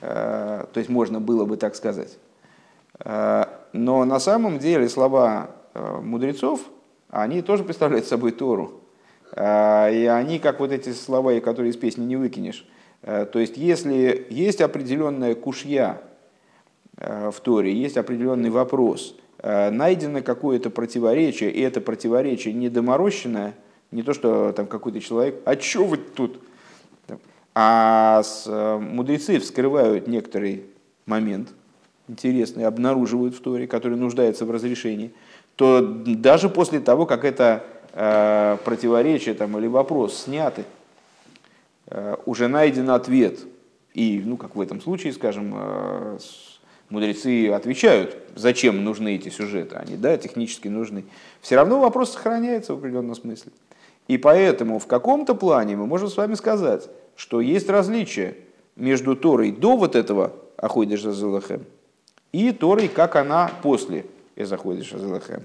Э, 0.00 0.64
то 0.72 0.78
есть, 0.78 0.90
можно 0.90 1.20
было 1.20 1.44
бы 1.44 1.56
так 1.56 1.74
сказать. 1.74 2.18
Но 3.04 4.04
на 4.04 4.20
самом 4.20 4.58
деле 4.58 4.88
слова 4.88 5.50
э, 5.74 6.00
мудрецов, 6.00 6.60
они 7.10 7.42
тоже 7.42 7.64
представляют 7.64 8.06
собой 8.06 8.32
Тору. 8.32 8.80
Э, 9.32 9.92
и 9.92 10.06
они, 10.06 10.38
как 10.38 10.60
вот 10.60 10.72
эти 10.72 10.92
слова, 10.92 11.38
которые 11.40 11.70
из 11.70 11.76
песни 11.76 12.04
не 12.04 12.16
выкинешь, 12.16 12.66
То 13.02 13.38
есть, 13.38 13.56
если 13.56 14.26
есть 14.30 14.60
определенная 14.60 15.34
кушья 15.34 16.00
в 16.96 17.34
Торе, 17.42 17.72
есть 17.72 17.96
определенный 17.96 18.50
вопрос, 18.50 19.16
найдено 19.46 20.22
какое-то 20.22 20.70
противоречие, 20.70 21.50
и 21.50 21.60
это 21.60 21.82
противоречие 21.82 22.54
недоморощенное, 22.54 23.54
не 23.90 24.02
то, 24.02 24.14
что 24.14 24.52
там 24.52 24.66
какой-то 24.66 25.00
человек, 25.00 25.42
а 25.44 25.60
что 25.60 25.84
вы 25.84 25.98
тут? 25.98 26.40
А 27.54 28.22
мудрецы 28.80 29.38
вскрывают 29.38 30.08
некоторый 30.08 30.64
момент 31.04 31.50
интересный, 32.08 32.64
обнаруживают 32.64 33.34
в 33.34 33.40
Торе, 33.40 33.66
который 33.66 33.96
нуждается 33.98 34.44
в 34.44 34.50
разрешении, 34.50 35.12
то 35.56 35.80
даже 35.80 36.48
после 36.48 36.80
того, 36.80 37.06
как 37.06 37.24
это 37.24 37.64
э, 37.92 38.58
противоречие 38.64 39.34
там, 39.34 39.56
или 39.58 39.66
вопрос 39.66 40.24
сняты, 40.24 40.64
э, 41.86 42.16
уже 42.26 42.48
найден 42.48 42.90
ответ. 42.90 43.40
И, 43.94 44.20
ну, 44.24 44.36
как 44.36 44.56
в 44.56 44.60
этом 44.60 44.80
случае, 44.80 45.12
скажем, 45.12 45.54
э, 45.56 46.18
мудрецы 46.94 47.50
отвечают, 47.50 48.16
зачем 48.34 48.84
нужны 48.84 49.16
эти 49.16 49.28
сюжеты. 49.28 49.76
Они, 49.76 49.96
да, 49.96 50.16
технически 50.16 50.68
нужны. 50.68 51.04
Все 51.40 51.56
равно 51.56 51.80
вопрос 51.80 52.12
сохраняется 52.12 52.74
в 52.74 52.78
определенном 52.78 53.14
смысле. 53.14 53.52
И 54.08 54.16
поэтому 54.16 54.78
в 54.78 54.86
каком-то 54.86 55.34
плане 55.34 55.76
мы 55.76 55.86
можем 55.86 56.08
с 56.08 56.16
вами 56.16 56.34
сказать, 56.34 56.88
что 57.16 57.40
есть 57.40 57.68
различие 57.68 58.36
между 58.76 59.16
Торой 59.16 59.50
до 59.50 59.76
вот 59.76 59.96
этого 59.96 60.32
Ахойдеш 60.56 61.02
Зазелахем 61.02 61.64
и 62.32 62.52
Торой, 62.52 62.88
как 62.88 63.16
она 63.16 63.50
после 63.62 64.06
Эзахойдеш 64.36 64.90
Зазелахем. 64.90 65.44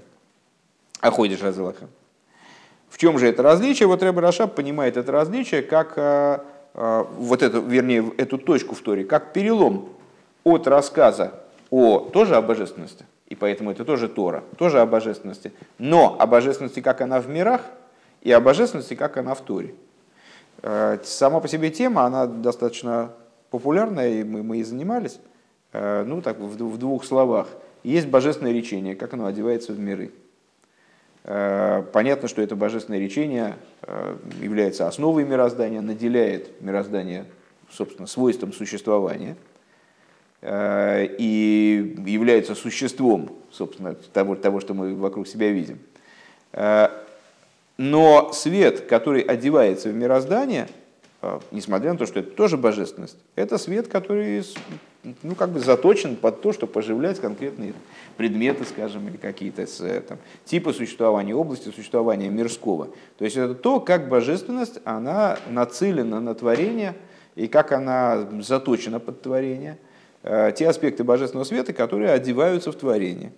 Ахойдеш 1.00 1.40
Зазелахем. 1.40 1.88
В 2.88 2.98
чем 2.98 3.18
же 3.18 3.28
это 3.28 3.42
различие? 3.42 3.86
Вот 3.86 4.02
Рэбе 4.02 4.20
Рашаб 4.20 4.54
понимает 4.54 4.96
это 4.96 5.12
различие 5.12 5.62
как 5.62 5.94
а, 5.96 6.44
а, 6.74 7.04
вот 7.16 7.42
эту, 7.42 7.60
вернее, 7.60 8.12
эту 8.16 8.38
точку 8.38 8.74
в 8.74 8.80
Торе, 8.80 9.04
как 9.04 9.32
перелом 9.32 9.88
от 10.44 10.66
рассказа 10.66 11.39
о 11.70 12.00
тоже 12.12 12.36
о 12.36 12.42
божественности, 12.42 13.06
и 13.28 13.34
поэтому 13.34 13.70
это 13.70 13.84
тоже 13.84 14.08
Тора, 14.08 14.42
тоже 14.58 14.80
о 14.80 14.86
божественности, 14.86 15.52
но 15.78 16.16
о 16.18 16.26
божественности, 16.26 16.80
как 16.80 17.00
она 17.00 17.20
в 17.20 17.28
мирах, 17.28 17.62
и 18.22 18.30
о 18.32 18.40
божественности, 18.40 18.94
как 18.94 19.16
она 19.16 19.34
в 19.34 19.40
Торе. 19.40 19.74
Э, 20.62 20.98
сама 21.04 21.40
по 21.40 21.48
себе 21.48 21.70
тема, 21.70 22.04
она 22.04 22.26
достаточно 22.26 23.12
популярная, 23.50 24.20
и 24.20 24.24
мы, 24.24 24.42
мы 24.42 24.58
и 24.58 24.62
занимались. 24.62 25.18
Э, 25.72 26.04
ну, 26.04 26.20
так, 26.20 26.38
в, 26.38 26.48
в 26.48 26.78
двух 26.78 27.04
словах. 27.04 27.48
Есть 27.82 28.08
божественное 28.08 28.52
речение, 28.52 28.94
как 28.94 29.14
оно 29.14 29.26
одевается 29.26 29.72
в 29.72 29.78
миры. 29.78 30.12
Э, 31.24 31.82
понятно, 31.92 32.28
что 32.28 32.42
это 32.42 32.56
божественное 32.56 33.00
речение 33.00 33.56
является 34.40 34.86
основой 34.86 35.24
мироздания, 35.24 35.80
наделяет 35.80 36.60
мироздание, 36.60 37.24
собственно, 37.70 38.06
свойством 38.06 38.52
существования 38.52 39.36
и 40.42 41.96
является 42.06 42.54
существом, 42.54 43.36
собственно, 43.50 43.94
того, 43.94 44.36
того, 44.36 44.60
что 44.60 44.72
мы 44.72 44.94
вокруг 44.94 45.28
себя 45.28 45.50
видим. 45.50 45.78
Но 47.80 48.30
свет, 48.34 48.82
который 48.82 49.22
одевается 49.22 49.88
в 49.88 49.94
мироздание, 49.94 50.68
а, 51.22 51.40
несмотря 51.50 51.92
на 51.92 51.98
то, 51.98 52.06
что 52.06 52.20
это 52.20 52.30
тоже 52.30 52.56
божественность, 52.56 53.16
это 53.36 53.58
свет, 53.58 53.88
который 53.88 54.42
ну, 55.22 55.34
как 55.34 55.50
бы 55.50 55.60
заточен 55.60 56.16
под 56.16 56.40
то, 56.42 56.52
чтобы 56.52 56.72
поживлять 56.72 57.20
конкретные 57.20 57.74
предметы, 58.16 58.64
скажем, 58.64 59.08
или 59.08 59.16
какие-то 59.16 59.66
э, 59.80 60.00
там, 60.00 60.18
типы 60.44 60.72
существования, 60.72 61.34
области 61.34 61.70
существования 61.70 62.28
мирского. 62.28 62.88
То 63.18 63.24
есть 63.24 63.36
это 63.36 63.54
то, 63.54 63.80
как 63.80 64.08
божественность, 64.08 64.80
она 64.84 65.38
нацелена 65.48 66.20
на 66.20 66.34
творение, 66.34 66.94
и 67.34 67.48
как 67.48 67.72
она 67.72 68.28
заточена 68.40 68.98
под 69.00 69.22
творение, 69.22 69.72
э, 69.72 69.89
те 70.22 70.68
аспекты 70.68 71.02
божественного 71.02 71.44
света, 71.44 71.72
которые 71.72 72.10
одеваются 72.10 72.72
в 72.72 72.76
творение. 72.76 73.32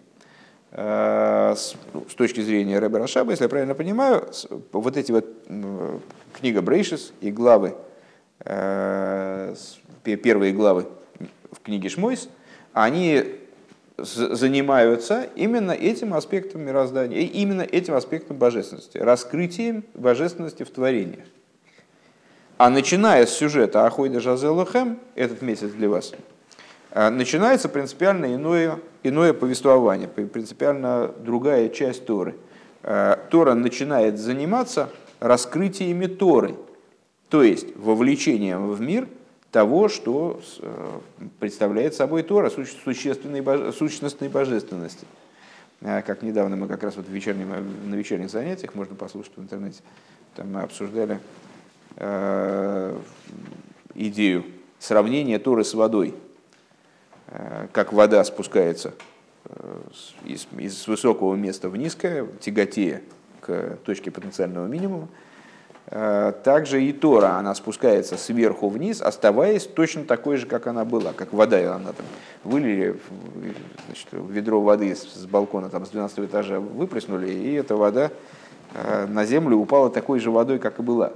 Э, 0.74 1.54
ну, 1.92 2.06
с, 2.08 2.14
точки 2.14 2.40
зрения 2.40 2.78
Рэбе 2.78 2.98
Рашаба, 2.98 3.32
если 3.32 3.44
я 3.44 3.48
правильно 3.50 3.74
понимаю, 3.74 4.26
вот 4.72 4.96
эти 4.96 5.12
вот 5.12 5.26
книга 6.32 6.62
Брейшис 6.62 7.12
и 7.20 7.30
главы, 7.30 7.74
э, 8.40 9.54
первые 10.02 10.54
главы 10.54 10.86
в 11.50 11.60
книге 11.62 11.90
Шмойс, 11.90 12.30
они 12.72 13.22
занимаются 13.98 15.28
именно 15.36 15.72
этим 15.72 16.14
аспектом 16.14 16.62
мироздания, 16.62 17.20
именно 17.20 17.62
этим 17.62 17.92
аспектом 17.92 18.38
божественности, 18.38 18.96
раскрытием 18.96 19.84
божественности 19.92 20.62
в 20.62 20.70
творениях. 20.70 21.26
А 22.56 22.70
начиная 22.70 23.26
с 23.26 23.30
сюжета 23.30 23.84
Ахойда 23.84 24.20
Жазелухем, 24.20 24.98
этот 25.16 25.42
месяц 25.42 25.70
для 25.72 25.90
вас, 25.90 26.14
э, 26.14 26.16
начинается 26.94 27.68
принципиально 27.68 28.34
иное 28.34 28.78
иное 29.02 29.32
повествование, 29.32 30.08
принципиально 30.08 31.12
другая 31.18 31.68
часть 31.68 32.06
Торы. 32.06 32.36
Э, 32.82 33.16
Тора 33.30 33.54
начинает 33.54 34.18
заниматься 34.18 34.90
раскрытиями 35.20 36.06
Торы, 36.06 36.56
то 37.28 37.42
есть 37.42 37.76
вовлечением 37.76 38.70
в 38.70 38.80
мир 38.80 39.08
того, 39.50 39.88
что 39.88 40.40
э, 40.60 40.98
представляет 41.38 41.94
собой 41.94 42.22
Тора, 42.22 42.50
существенной, 42.50 43.72
сущностной 43.72 44.28
божественности. 44.28 45.06
Э, 45.80 46.02
как 46.02 46.22
недавно 46.22 46.56
мы 46.56 46.68
как 46.68 46.82
раз 46.82 46.96
вот 46.96 47.08
вечернем, 47.08 47.48
на 47.86 47.94
вечерних 47.94 48.30
занятиях, 48.30 48.74
можно 48.74 48.94
послушать 48.94 49.32
в 49.36 49.40
интернете, 49.40 49.80
там 50.36 50.52
мы 50.52 50.62
обсуждали 50.62 51.20
э, 51.96 52.98
идею 53.94 54.44
сравнения 54.78 55.38
Торы 55.38 55.64
с 55.64 55.74
водой. 55.74 56.14
Э, 57.32 57.66
как 57.72 57.92
вода 57.92 58.22
спускается 58.24 58.92
э, 59.46 59.80
из, 60.26 60.46
из 60.58 60.86
высокого 60.86 61.34
места 61.34 61.68
в 61.70 61.76
низкое, 61.76 62.26
тяготея 62.40 63.00
к 63.40 63.78
точке 63.84 64.10
потенциального 64.10 64.66
минимума, 64.66 65.08
э, 65.86 66.32
также 66.44 66.84
и 66.84 66.92
Тора, 66.92 67.38
она 67.38 67.54
спускается 67.54 68.18
сверху 68.18 68.68
вниз, 68.68 69.00
оставаясь 69.00 69.66
точно 69.66 70.04
такой 70.04 70.36
же, 70.36 70.46
как 70.46 70.66
она 70.66 70.84
была, 70.84 71.14
как 71.14 71.32
вода, 71.32 71.74
она 71.74 71.92
там 71.92 72.06
вылили, 72.44 72.98
значит, 73.86 74.08
ведро 74.12 74.60
воды 74.60 74.94
с 74.94 75.24
балкона 75.24 75.70
там, 75.70 75.86
с 75.86 75.88
12 75.88 76.18
этажа 76.20 76.60
выплеснули, 76.60 77.30
и 77.30 77.54
эта 77.54 77.76
вода 77.76 78.10
на 79.08 79.26
землю 79.26 79.56
упала 79.56 79.90
такой 79.90 80.18
же 80.18 80.30
водой, 80.30 80.58
как 80.58 80.78
и 80.78 80.82
была. 80.82 81.12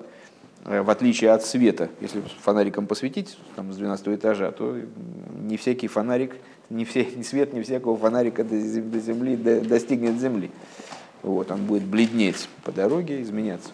Э, 0.66 0.82
в 0.82 0.90
отличие 0.90 1.30
от 1.30 1.44
света, 1.44 1.88
если 2.00 2.20
фонариком 2.42 2.86
посветить 2.86 3.38
там, 3.54 3.72
с 3.72 3.76
12 3.76 4.08
этажа, 4.08 4.50
то 4.50 4.76
не 5.40 5.56
всякий 5.56 5.86
фонарик, 5.86 6.36
не, 6.70 6.84
все, 6.84 7.04
не 7.16 7.22
свет 7.22 7.52
не 7.52 7.62
всякого 7.62 7.96
фонарика 7.96 8.42
до, 8.44 8.58
земли 8.58 9.36
до, 9.36 9.60
достигнет 9.60 10.18
земли. 10.18 10.50
Вот, 11.22 11.50
он 11.50 11.64
будет 11.66 11.84
бледнеть 11.84 12.48
по 12.64 12.72
дороге, 12.72 13.22
изменяться. 13.22 13.70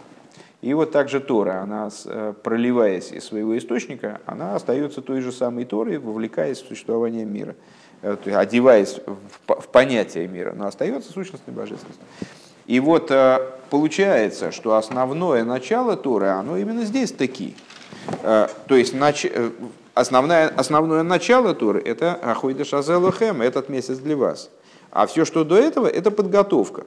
И 0.61 0.75
вот 0.75 0.93
также 0.93 1.21
Тора, 1.21 1.63
она, 1.63 1.89
э, 2.05 2.35
проливаясь 2.43 3.11
из 3.11 3.25
своего 3.25 3.57
источника, 3.57 4.21
она 4.27 4.55
остается 4.55 5.01
той 5.01 5.23
же 5.23 5.33
самой 5.33 5.65
Торой, 5.65 5.97
вовлекаясь 5.97 6.61
в 6.61 6.69
существование 6.69 7.25
мира, 7.25 7.57
э, 8.03 8.17
одеваясь 8.35 9.01
в 9.47 9.69
понятие 9.69 10.29
мира, 10.29 10.53
но 10.55 10.67
остается 10.67 11.11
сущностной 11.11 11.55
божественностью. 11.55 12.07
И 12.67 12.81
вот 12.81 13.11
э, 13.11 13.39
получается, 13.71 14.53
что 14.53 14.77
основное 14.77 15.45
начало 15.45 15.97
Торы, 15.97 16.29
оно 16.29 16.57
именно 16.57 16.85
здесь 16.85 17.13
таки. 17.13 17.55
Э, 18.23 18.49
то 18.67 18.77
есть 18.77 18.95
нач... 18.95 19.25
Э, 19.25 19.51
основное, 19.95 20.49
основное 20.49 21.03
начало 21.03 21.55
Торы– 21.55 21.81
это 21.85 22.15
Ахойда 22.15 22.65
Шазелухем, 22.65 23.43
этот 23.43 23.69
месяц 23.69 23.99
для 23.99 24.17
вас. 24.17 24.51
А 24.91 25.07
все, 25.07 25.25
что 25.25 25.45
до 25.45 25.57
этого, 25.57 25.87
это 25.87 26.11
подготовка. 26.11 26.85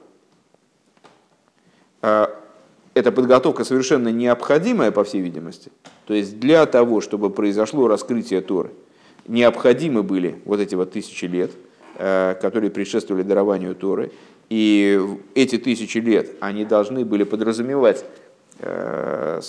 Это 2.02 3.10
подготовка 3.12 3.64
совершенно 3.64 4.08
необходимая, 4.08 4.92
по 4.92 5.02
всей 5.02 5.20
видимости. 5.20 5.72
То 6.06 6.14
есть 6.14 6.38
для 6.38 6.66
того, 6.66 7.00
чтобы 7.00 7.30
произошло 7.30 7.88
раскрытие 7.88 8.42
Торы, 8.42 8.70
необходимы 9.26 10.04
были 10.04 10.40
вот 10.44 10.60
эти 10.60 10.76
вот 10.76 10.92
тысячи 10.92 11.24
лет, 11.24 11.50
которые 11.94 12.70
предшествовали 12.70 13.22
дарованию 13.22 13.74
Торы, 13.74 14.12
и 14.48 15.00
эти 15.34 15.58
тысячи 15.58 15.98
лет 15.98 16.36
они 16.40 16.64
должны 16.64 17.04
были 17.04 17.24
подразумевать 17.24 18.04
э, 18.60 19.40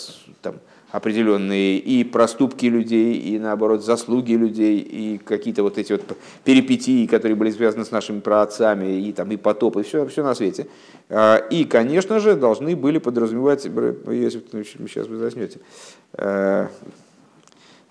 там, 0.41 0.55
определенные 0.91 1.77
и 1.77 2.03
проступки 2.03 2.65
людей, 2.65 3.15
и 3.15 3.38
наоборот 3.38 3.83
заслуги 3.83 4.33
людей, 4.33 4.79
и 4.79 5.17
какие-то 5.17 5.63
вот 5.63 5.77
эти 5.77 5.91
вот 5.91 6.01
перипетии, 6.43 7.05
которые 7.05 7.36
были 7.36 7.51
связаны 7.51 7.86
с 7.86 7.91
нашими 7.91 8.19
праотцами, 8.19 9.01
и, 9.01 9.12
там, 9.13 9.31
и 9.31 9.38
потоп, 9.38 9.77
и 9.77 9.83
все, 9.83 10.05
все 10.07 10.23
на 10.23 10.33
свете. 10.33 10.67
Э, 11.10 11.38
и, 11.49 11.65
конечно 11.65 12.19
же, 12.19 12.36
должны 12.36 12.75
были 12.75 12.97
подразумевать, 12.97 13.65
если 13.65 14.41
сейчас 14.88 15.07
вы 15.07 15.17
заснете, 15.17 15.60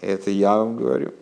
это 0.01 0.31
я 0.31 0.57
вам 0.57 0.77
говорю. 0.77 1.13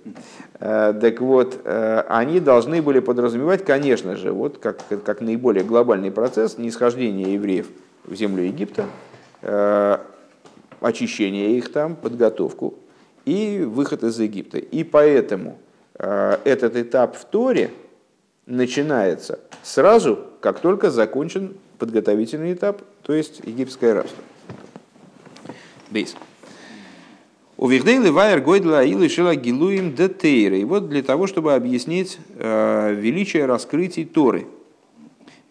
Э, 0.60 0.94
так 1.00 1.20
вот, 1.20 1.60
э, 1.64 2.04
они 2.08 2.40
должны 2.40 2.82
были 2.82 3.00
подразумевать, 3.00 3.64
конечно 3.64 4.16
же, 4.16 4.32
вот 4.32 4.58
как, 4.58 4.78
как 5.04 5.20
наиболее 5.20 5.64
глобальный 5.64 6.10
процесс 6.10 6.58
нисхождения 6.58 7.34
евреев 7.34 7.68
в 8.04 8.14
землю 8.14 8.44
Египта, 8.44 8.86
э, 9.42 9.98
очищение 10.80 11.56
их 11.56 11.72
там, 11.72 11.96
подготовку. 11.96 12.74
и 13.24 13.64
выход 13.66 14.02
из 14.04 14.20
Египта. 14.20 14.58
И 14.58 14.84
поэтому 14.84 15.56
этот 15.94 16.76
этап 16.76 17.16
в 17.16 17.24
Торе 17.24 17.70
начинается 18.44 19.38
сразу, 19.62 20.18
как 20.40 20.60
только 20.60 20.90
закончен 20.90 21.56
подготовительный 21.78 22.52
этап, 22.52 22.82
то 23.02 23.14
есть 23.14 23.40
египетское 23.44 23.94
рабство. 23.94 24.22
Бейс. 25.90 26.16
У 27.56 27.68
Вихдейли 27.68 28.08
Вайер 28.08 28.40
Гойдла 28.40 28.84
Илы 28.84 29.08
Шила 29.08 29.36
Гилуим 29.36 29.94
Детейры. 29.94 30.58
И 30.58 30.64
вот 30.64 30.88
для 30.88 31.02
того, 31.02 31.28
чтобы 31.28 31.54
объяснить 31.54 32.18
э, 32.36 32.94
величие 32.94 33.46
раскрытий 33.46 34.04
Торы. 34.04 34.46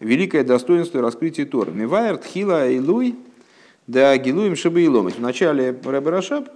Великое 0.00 0.44
достоинство 0.44 1.00
раскрытия 1.00 1.46
Торы. 1.46 1.72
Мивайер 1.72 2.18
Тхила 2.18 2.70
Илуй 2.70 3.16
да 3.86 4.16
Гилуим 4.18 4.54
Шабаилом. 4.54 5.08
В 5.08 5.18
начале 5.18 5.70
Рэбе 5.82 6.10
Рашаб, 6.10 6.48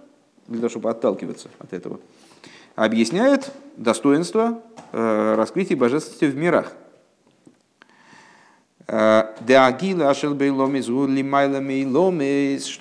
для 0.49 0.59
того, 0.59 0.69
чтобы 0.69 0.91
отталкиваться 0.91 1.49
от 1.59 1.73
этого, 1.73 1.99
объясняет 2.75 3.51
достоинство 3.77 4.63
э, 4.93 5.35
раскрытия 5.35 5.77
божественности 5.77 6.27
в 6.27 6.37
мирах. 6.37 6.73
Что 8.89 9.35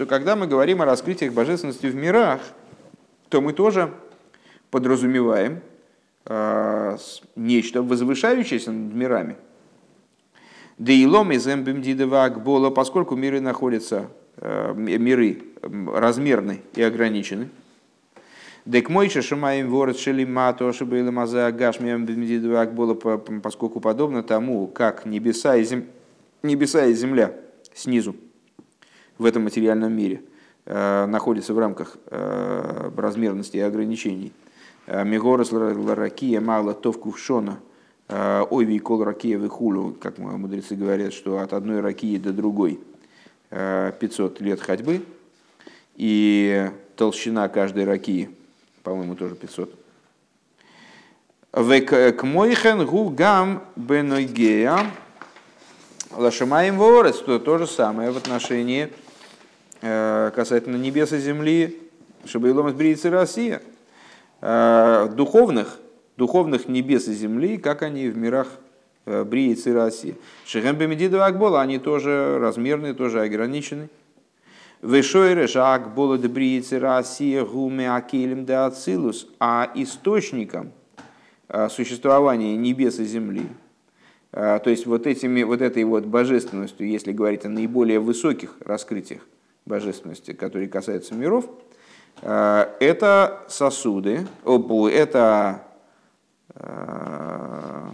когда 0.06 0.38
мы 0.38 0.48
говорим 0.48 0.82
о 0.82 0.86
раскрытиях 0.86 1.34
божественности 1.34 1.88
в 1.88 1.96
мирах, 1.96 2.40
то 3.28 3.42
мы 3.42 3.52
тоже 3.52 3.94
подразумеваем 4.72 5.60
э, 6.26 6.98
нечто 7.36 7.82
возвышающееся 7.82 8.72
над 8.72 8.94
мирами. 8.94 9.36
Да 10.78 10.94
и 10.94 11.06
лом 11.06 11.34
из 11.34 11.46
Акбола, 11.46 12.70
поскольку 12.70 13.18
миры 13.18 13.42
находятся, 13.42 14.08
э, 14.38 14.74
миры 14.76 15.44
размерны 15.62 16.62
и 16.76 16.84
ограничены. 16.84 17.50
Дек 18.66 18.90
мой 18.90 19.10
шамаем 19.10 19.70
ворот 19.70 19.98
шелимато 19.98 20.72
шибейла 20.72 21.12
маза 21.12 21.52
гашмием 21.52 22.06
Акбола, 22.56 22.94
поскольку 22.94 23.82
подобно 23.82 24.24
тому, 24.24 24.68
как 24.68 25.06
небеса 25.06 25.58
и, 25.58 25.66
зем... 25.66 25.84
небеса 26.44 26.86
и 26.86 26.94
земля 26.94 27.34
снизу 27.74 28.16
в 29.18 29.26
этом 29.26 29.44
материальном 29.44 29.94
мире– 29.94 30.22
Э, 30.70 31.06
находится 31.06 31.54
в 31.54 31.60
рамках 31.60 31.96
э, 32.08 32.92
размерности 32.98 33.56
и 33.56 33.62
ограничений. 33.62 34.34
Э, 34.86 35.06
Мегорос 35.06 35.54
ларакия 35.54 36.42
мало 36.42 36.74
тов 36.74 37.00
кувшона, 37.00 37.60
ойви 38.10 38.78
кол 38.80 39.04
ракия 39.06 39.38
вихулю, 39.38 39.96
как 40.02 40.18
мудрецы 40.18 40.76
говорят, 40.76 41.14
что 41.14 41.40
от 41.40 41.54
одной 41.54 41.80
ракии 41.80 42.18
до 42.18 42.34
другой 42.34 42.80
500 43.50 44.42
лет 44.42 44.62
ходьбы, 44.62 45.02
и 45.96 46.70
толщина 46.96 47.48
каждой 47.50 47.84
ракии, 47.84 48.30
по-моему, 48.84 49.16
тоже 49.16 49.36
500. 49.36 49.74
Век 51.54 52.24
мойхен 52.24 52.86
гу 52.86 53.10
гам 53.10 53.64
бенойгея 53.76 54.80
лашамаем 56.18 56.78
ворец, 56.78 57.18
то 57.18 57.40
то 57.40 57.58
же 57.58 57.68
самое 57.68 58.12
в 58.12 58.18
отношении 58.18 58.90
Э, 59.82 60.32
касательно 60.34 60.76
небес 60.76 61.14
и 61.14 61.20
земли, 61.20 61.80
чтобы 62.26 62.50
Илом 62.50 62.70
избриется 62.70 63.12
Россия, 63.12 63.62
э, 64.42 65.10
духовных, 65.14 65.78
духовных 66.18 66.68
небес 66.68 67.08
и 67.08 67.14
земли, 67.14 67.58
как 67.58 67.84
они 67.84 68.08
в 68.08 68.18
мирах 68.18 68.48
э, 69.06 69.24
Бриицы 69.24 69.74
России. 69.74 70.16
Шехем 70.46 70.78
Бемедиду 70.78 71.24
Акбола, 71.24 71.62
они 71.62 71.78
тоже 71.78 72.40
размерные, 72.40 72.96
тоже 72.96 73.22
ограничены. 73.22 73.90
Вешойре 74.82 75.46
Акбола 75.46 76.18
де 76.18 76.28
Бриицы 76.28 76.80
Россия 76.80 77.46
гуме 77.46 77.92
акелем 77.92 78.46
де 78.46 78.54
Ацилус, 78.54 79.28
а 79.40 79.72
источником 79.76 80.72
существования 81.70 82.56
небес 82.58 83.00
и 83.00 83.06
земли, 83.06 83.48
то 84.32 84.64
есть 84.66 84.86
вот, 84.86 85.08
этими, 85.08 85.44
вот 85.44 85.62
этой 85.62 85.84
вот 85.84 86.06
божественностью, 86.06 86.88
если 86.88 87.12
говорить 87.12 87.46
о 87.46 87.50
наиболее 87.50 88.00
высоких 88.00 88.56
раскрытиях, 88.60 89.22
божественности, 89.68 90.34
которые 90.34 90.68
касаются 90.68 91.14
миров, 91.14 91.50
э, 92.22 92.66
это 92.80 93.44
сосуды, 93.48 94.28
это 94.46 95.64
э, 96.56 97.90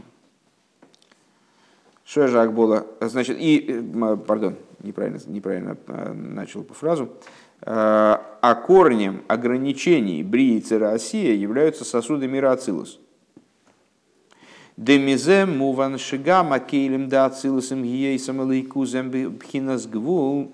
что 2.06 2.28
же 2.28 2.50
было, 2.50 2.86
значит, 3.02 3.38
и, 3.39 3.65
э, 3.67 4.17
пардон, 4.17 4.56
неправильно, 4.82 5.19
неправильно 5.28 5.78
начал 6.13 6.63
по 6.63 6.74
фразу, 6.74 7.10
а 7.65 8.62
корнем 8.67 9.24
ограничений 9.30 10.22
Брии 10.22 10.62
Россия 10.74 11.34
являются 11.34 11.86
сосуды 11.86 12.28
мира 12.28 12.52
Ацилус. 12.52 13.00
Демизе 14.84 15.46
муван 15.46 15.98
шигама 15.98 16.60
кейлем 16.60 17.08
да 17.08 17.26
ацилусом 17.26 17.84
гиейсам 17.84 18.41
лейкузем 18.50 19.12
бхинас 19.12 19.88
гвул 19.88 20.52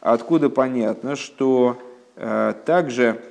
откуда 0.00 0.50
понятно, 0.50 1.16
что 1.16 1.78
э, 2.16 2.52
также 2.66 3.22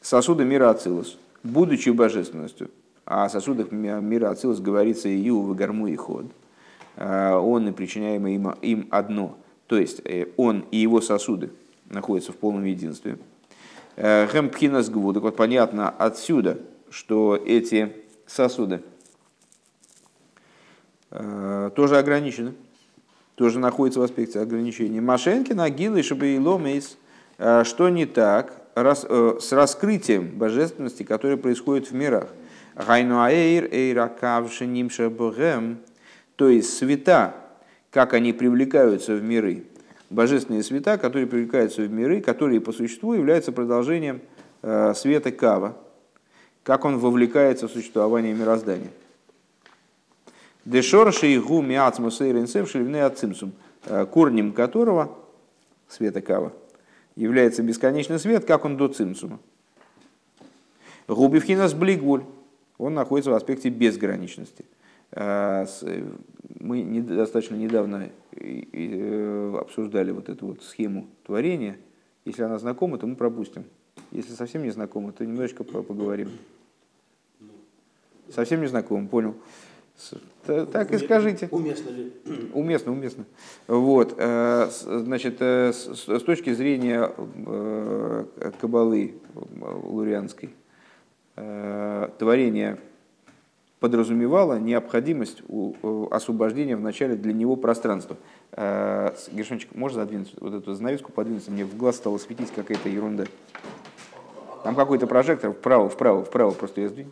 сосуды 0.00 0.44
мира 0.44 0.70
Ацилус, 0.70 1.18
будучи 1.42 1.90
божественностью, 1.90 2.70
о 3.04 3.28
сосудах 3.28 3.70
мира 3.70 4.30
Ацилус 4.30 4.60
говорится 4.60 5.10
и 5.10 5.30
в 5.30 5.54
Гарму 5.54 5.88
и 5.88 5.96
Ход, 5.96 6.26
э, 6.96 7.34
он 7.34 7.68
и 7.68 7.72
причиняемый 7.72 8.36
им, 8.36 8.48
им 8.62 8.88
одно, 8.90 9.36
то 9.66 9.76
есть 9.76 10.00
э, 10.06 10.28
он 10.38 10.64
и 10.70 10.78
его 10.78 11.02
сосуды 11.02 11.50
находятся 11.90 12.32
в 12.32 12.36
полном 12.36 12.64
единстве. 12.64 13.18
Гэмпхинас 13.94 14.88
гву, 14.88 15.12
так 15.12 15.22
вот 15.22 15.36
понятно 15.36 15.90
отсюда, 15.90 16.58
что 16.88 17.36
эти 17.36 17.92
сосуды 18.26 18.80
тоже 21.74 21.98
ограничены 21.98 22.54
тоже 23.34 23.58
находится 23.58 24.00
в 24.00 24.02
аспекте 24.02 24.40
ограничения. 24.40 25.00
Машенки, 25.00 25.52
Нагилы, 25.52 26.02
Шабаиломейс, 26.02 26.96
э, 27.38 27.64
что 27.64 27.88
не 27.88 28.06
так 28.06 28.52
э, 28.74 28.94
с 29.40 29.52
раскрытием 29.52 30.28
божественности, 30.38 31.02
которое 31.02 31.36
происходит 31.36 31.90
в 31.90 31.94
мирах. 31.94 32.28
Гайнуаэйр, 32.74 33.68
Эйракавшиним 33.70 34.90
Шабогем, 34.90 35.78
то 36.36 36.48
есть 36.48 36.76
света, 36.76 37.34
как 37.90 38.14
они 38.14 38.32
привлекаются 38.32 39.14
в 39.14 39.22
миры. 39.22 39.64
Божественные 40.08 40.62
света, 40.62 40.98
которые 40.98 41.26
привлекаются 41.26 41.82
в 41.82 41.90
миры, 41.90 42.20
которые 42.20 42.60
по 42.60 42.72
существу 42.72 43.14
являются 43.14 43.50
продолжением 43.50 44.20
э, 44.62 44.92
света 44.94 45.32
Кава, 45.32 45.76
как 46.62 46.84
он 46.84 46.98
вовлекается 46.98 47.66
в 47.66 47.72
существование 47.72 48.34
мироздания. 48.34 48.90
Дешорши 50.64 51.26
и 51.28 51.38
гу 51.38 51.60
миацму 51.60 52.10
сейренсев 52.10 52.70
шельвны 52.70 53.00
ацимсум, 53.00 53.52
э, 53.86 54.06
корнем 54.06 54.52
которого, 54.52 55.18
света 55.88 56.20
кава, 56.22 56.52
является 57.16 57.62
бесконечный 57.62 58.18
свет, 58.18 58.44
как 58.44 58.64
он 58.64 58.76
до 58.76 58.88
цимсума. 58.88 59.40
Губивхинас 61.08 61.74
блигвуль, 61.74 62.22
он 62.78 62.94
находится 62.94 63.30
в 63.30 63.34
аспекте 63.34 63.70
безграничности. 63.70 64.64
Э, 65.10 65.66
мы 66.60 67.02
достаточно 67.02 67.56
недавно 67.56 68.10
э, 68.30 69.56
обсуждали 69.60 70.12
вот 70.12 70.28
эту 70.28 70.46
вот 70.46 70.62
схему 70.62 71.08
творения. 71.26 71.76
Если 72.24 72.42
она 72.42 72.58
знакома, 72.58 72.98
то 72.98 73.06
мы 73.08 73.16
пропустим. 73.16 73.64
Если 74.12 74.32
совсем 74.32 74.62
не 74.62 74.70
знакома, 74.70 75.12
то 75.12 75.26
немножечко 75.26 75.64
поговорим. 75.64 76.30
Совсем 78.32 78.60
не 78.60 78.68
знакома, 78.68 79.08
понял. 79.08 79.34
Так 80.46 80.92
и 80.92 80.98
скажите. 80.98 81.48
Уместно 81.50 81.90
ли? 81.90 82.12
Уместно, 82.54 82.92
уместно. 82.92 83.24
Вот, 83.68 84.14
э, 84.18 84.68
значит, 84.70 85.36
э, 85.40 85.72
с 85.72 86.22
точки 86.22 86.52
зрения 86.52 87.12
э, 87.46 88.24
кабалы 88.60 89.14
лурианской, 89.84 90.50
творение 91.34 92.78
подразумевало 93.80 94.58
необходимость 94.58 95.42
освобождения 96.10 96.76
вначале 96.76 97.16
для 97.16 97.32
него 97.32 97.56
пространства. 97.56 98.18
Гершончик, 98.52 99.74
можешь 99.74 99.96
задвинуть 99.96 100.34
вот 100.38 100.52
эту 100.52 100.74
занавеску, 100.74 101.10
подвинуться? 101.10 101.50
Мне 101.50 101.64
в 101.64 101.74
глаз 101.74 101.96
стало 101.96 102.18
светить 102.18 102.52
какая-то 102.54 102.90
ерунда. 102.90 103.24
Там 104.62 104.76
какой-то 104.76 105.06
прожектор 105.06 105.52
вправо, 105.52 105.88
вправо, 105.88 106.22
вправо 106.22 106.50
просто 106.50 106.82
я 106.82 106.88
сдвину. 106.90 107.10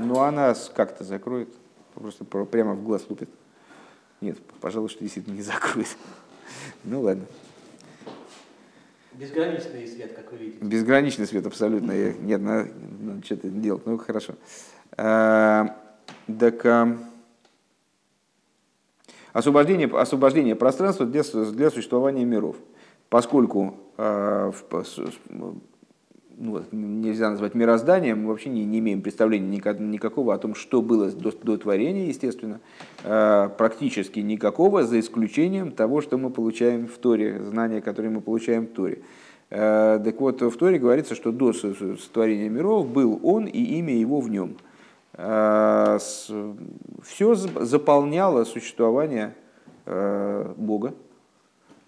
Прожектор? 0.00 0.16
Ну, 0.16 0.20
она 0.20 0.54
как-то 0.74 1.04
закроет. 1.04 1.48
Просто 1.94 2.24
прямо 2.24 2.74
в 2.74 2.84
глаз 2.84 3.04
лупит. 3.08 3.28
Нет, 4.20 4.38
пожалуй, 4.60 4.88
что 4.88 5.00
действительно 5.00 5.34
не 5.34 5.42
закроет. 5.42 5.96
Ну 6.84 7.02
ладно. 7.02 7.26
Безграничный 9.12 9.86
свет, 9.86 10.14
как 10.14 10.32
вы 10.32 10.38
видите. 10.38 10.64
Безграничный 10.64 11.26
свет, 11.26 11.46
абсолютно. 11.46 11.92
Нет, 11.92 12.40
надо, 12.40 12.70
надо 13.00 13.24
что-то 13.24 13.48
делать. 13.48 13.84
Ну, 13.84 13.98
хорошо. 13.98 14.34
А, 14.96 15.76
так, 16.38 16.64
а, 16.64 16.96
освобождение, 19.32 19.88
освобождение 19.88 20.54
пространства 20.54 21.06
для, 21.06 21.22
для 21.22 21.70
существования 21.70 22.24
миров. 22.24 22.56
Поскольку 23.08 23.76
а, 23.98 24.52
в, 24.52 24.84
ну, 26.40 26.64
нельзя 26.72 27.30
назвать 27.30 27.54
мирозданием, 27.54 28.22
мы 28.22 28.28
вообще 28.28 28.48
не, 28.48 28.64
не 28.64 28.78
имеем 28.78 29.02
представления 29.02 29.60
никакого 29.78 30.34
о 30.34 30.38
том, 30.38 30.54
что 30.54 30.80
было 30.80 31.10
до, 31.10 31.32
до 31.32 31.58
творения, 31.58 32.06
естественно, 32.06 32.60
э, 33.04 33.50
практически 33.58 34.20
никакого, 34.20 34.84
за 34.84 35.00
исключением 35.00 35.70
того, 35.70 36.00
что 36.00 36.16
мы 36.16 36.30
получаем 36.30 36.86
в 36.86 36.96
Торе, 36.96 37.42
знания, 37.44 37.82
которые 37.82 38.10
мы 38.10 38.22
получаем 38.22 38.66
в 38.66 38.70
Торе. 38.70 39.02
Э, 39.50 40.00
так 40.02 40.18
вот, 40.18 40.40
в 40.40 40.56
Торе 40.56 40.78
говорится, 40.78 41.14
что 41.14 41.30
до 41.30 41.52
сотворения 41.52 42.48
миров 42.48 42.88
был 42.88 43.20
он 43.22 43.44
и 43.44 43.62
имя 43.78 43.94
его 43.94 44.20
в 44.20 44.30
нем. 44.30 44.56
Все 45.12 45.98
заполняло 47.34 48.44
существование 48.44 49.34
Бога 49.84 50.94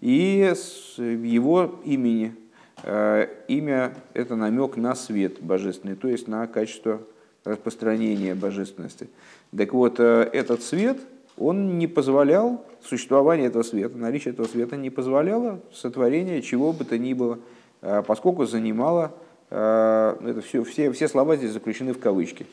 и 0.01 0.53
его 0.97 1.79
имени– 1.85 2.35
Э, 2.42 2.42
имя– 2.85 3.95
это 4.13 4.35
намек 4.35 4.75
на 4.75 4.93
свет 4.95 5.41
божественный, 5.41 5.95
то 5.95 6.07
есть 6.07 6.27
на 6.27 6.47
качество 6.47 7.01
распространения 7.45 8.35
божественности. 8.35 9.09
Так 9.55 9.73
вот, 9.73 9.99
э, 9.99 10.29
этот 10.33 10.63
свет, 10.63 10.97
он 11.37 11.77
не 11.77 11.87
позволял, 11.87 12.65
существование 12.83 13.47
этого 13.47 13.63
света, 13.63 13.97
наличие 13.97 14.33
этого 14.33 14.47
света 14.47 14.77
не 14.77 14.89
позволяло 14.89 15.59
сотворение 15.71 16.41
чего 16.41 16.73
бы 16.73 16.85
то 16.85 16.97
ни 16.97 17.13
было, 17.13 17.39
э, 17.81 18.03
поскольку 18.05 18.45
занимало, 18.45 19.13
это 19.49 20.41
все, 20.43 20.63
все, 20.63 20.91
все 20.93 21.07
слова 21.07 21.35
здесь 21.35 21.51
заключены 21.51 21.93
в 21.93 21.99
кавычки 21.99 22.47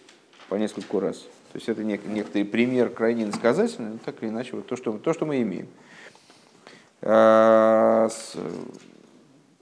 по 0.51 0.57
нескольку 0.57 1.01
раз. 1.01 1.17
То 1.51 1.55
есть 1.55 1.67
это 1.67 1.83
некоторый 1.83 2.45
пример 2.45 2.91
крайне 2.91 3.25
иносказательный, 3.25 3.93
но 3.93 3.99
так 4.05 4.23
или 4.23 4.29
иначе, 4.29 4.51
вот 4.53 4.67
то, 4.67 4.77
что, 4.77 4.93
то, 4.99 5.15
что 5.15 5.25
мы 5.25 5.41
имеем 5.41 5.67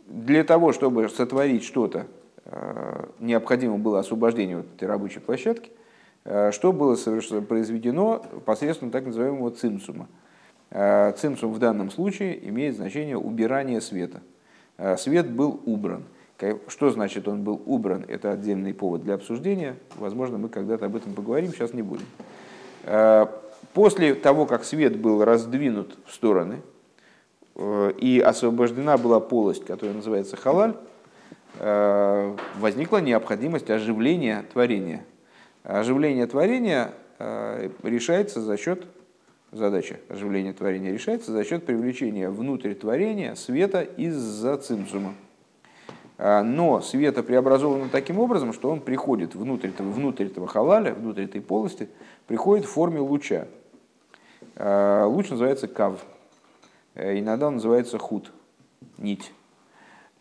для 0.09 0.43
того, 0.43 0.73
чтобы 0.73 1.09
сотворить 1.11 1.63
что-то, 1.63 2.07
э, 2.47 3.05
необходимо 3.21 3.77
было 3.77 4.01
освобождение 4.01 4.57
вот 4.57 4.67
этой 4.75 4.89
рабочей 4.89 5.21
площадки, 5.21 5.71
э, 6.25 6.51
что 6.51 6.73
было 6.73 6.97
произведено 7.43 8.25
посредством 8.47 8.91
так 8.91 9.05
называемого 9.05 9.51
цимсума. 9.51 10.09
Э, 10.71 11.13
цимсум 11.13 11.53
в 11.53 11.59
данном 11.59 11.91
случае 11.91 12.49
имеет 12.49 12.77
значение 12.77 13.19
убирания 13.19 13.81
света. 13.81 14.21
Свет 14.97 15.29
был 15.29 15.61
убран. 15.67 16.05
Что 16.69 16.91
значит 16.91 17.27
он 17.27 17.43
был 17.43 17.61
убран? 17.67 18.05
Это 18.07 18.31
отдельный 18.31 18.73
повод 18.73 19.03
для 19.03 19.15
обсуждения. 19.15 19.75
Возможно, 19.97 20.39
мы 20.39 20.49
когда-то 20.49 20.87
об 20.87 20.95
этом 20.95 21.15
поговорим, 21.15 21.51
сейчас 21.51 21.75
не 21.75 21.83
будем. 21.83 22.07
После 23.75 24.15
того, 24.15 24.47
как 24.47 24.63
свет 24.63 24.97
был 24.97 25.25
раздвинут 25.25 25.99
в 26.07 26.15
стороны, 26.15 26.61
и 27.59 28.23
освобождена 28.25 28.97
была 28.97 29.19
полость, 29.19 29.65
которая 29.65 29.97
называется 29.97 30.37
халаль, 30.37 30.77
э, 31.59 32.37
возникла 32.59 32.99
необходимость 32.99 33.69
оживления 33.71 34.45
творения. 34.53 35.05
Оживление 35.65 36.27
творения 36.27 36.93
э, 37.19 37.69
решается 37.83 38.41
за 38.41 38.57
счет 38.57 38.87
задача 39.51 39.99
оживления 40.09 40.53
творения 40.53 40.93
решается 40.93 41.33
за 41.33 41.43
счет 41.43 41.65
привлечения 41.65 42.29
внутрь 42.29 42.75
творения 42.75 43.35
света 43.35 43.81
из-за 43.81 44.57
цимсума. 44.59 45.15
Но 46.19 46.81
света 46.81 47.23
преобразовано 47.23 47.89
таким 47.91 48.19
образом, 48.19 48.53
что 48.53 48.71
он 48.71 48.81
приходит 48.81 49.37
внутрь 49.37 49.69
этого, 49.69 49.91
внутрь 49.91 50.27
этого 50.27 50.49
халаля, 50.49 50.93
внутрь 50.93 51.23
этой 51.23 51.41
полости, 51.41 51.89
приходит 52.27 52.67
в 52.67 52.71
форме 52.71 52.99
луча. 52.99 53.47
Луч 54.59 55.31
называется 55.31 55.69
кав. 55.69 56.05
Э, 56.95 57.19
иногда 57.19 57.49
он 57.49 57.55
называется 57.55 57.99
худ, 57.99 58.33
нить. 58.99 59.33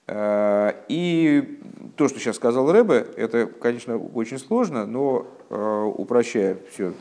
Э, 0.07 0.73
и 0.87 1.59
то, 1.95 2.07
что 2.07 2.19
сейчас 2.19 2.35
сказал 2.35 2.71
Рэбе, 2.71 3.07
это, 3.15 3.47
конечно, 3.47 3.97
очень 3.97 4.39
сложно, 4.39 4.85
но 4.85 5.27
э, 5.49 5.91
упрощая 5.95 6.57
все 6.71 6.93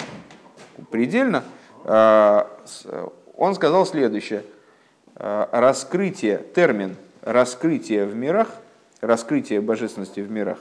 предельно, 0.91 1.45
он 3.37 3.55
сказал 3.55 3.87
следующее. 3.87 4.43
Раскрытие, 5.15 6.45
термин 6.55 6.97
раскрытие 7.23 8.05
в 8.05 8.15
мирах, 8.15 8.49
раскрытие 9.01 9.61
божественности 9.61 10.21
в 10.21 10.31
мирах, 10.31 10.59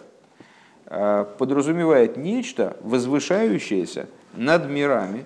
подразумевает 0.85 2.15
нечто, 2.15 2.77
возвышающееся 2.81 4.07
над 4.35 4.69
мирами, 4.69 5.25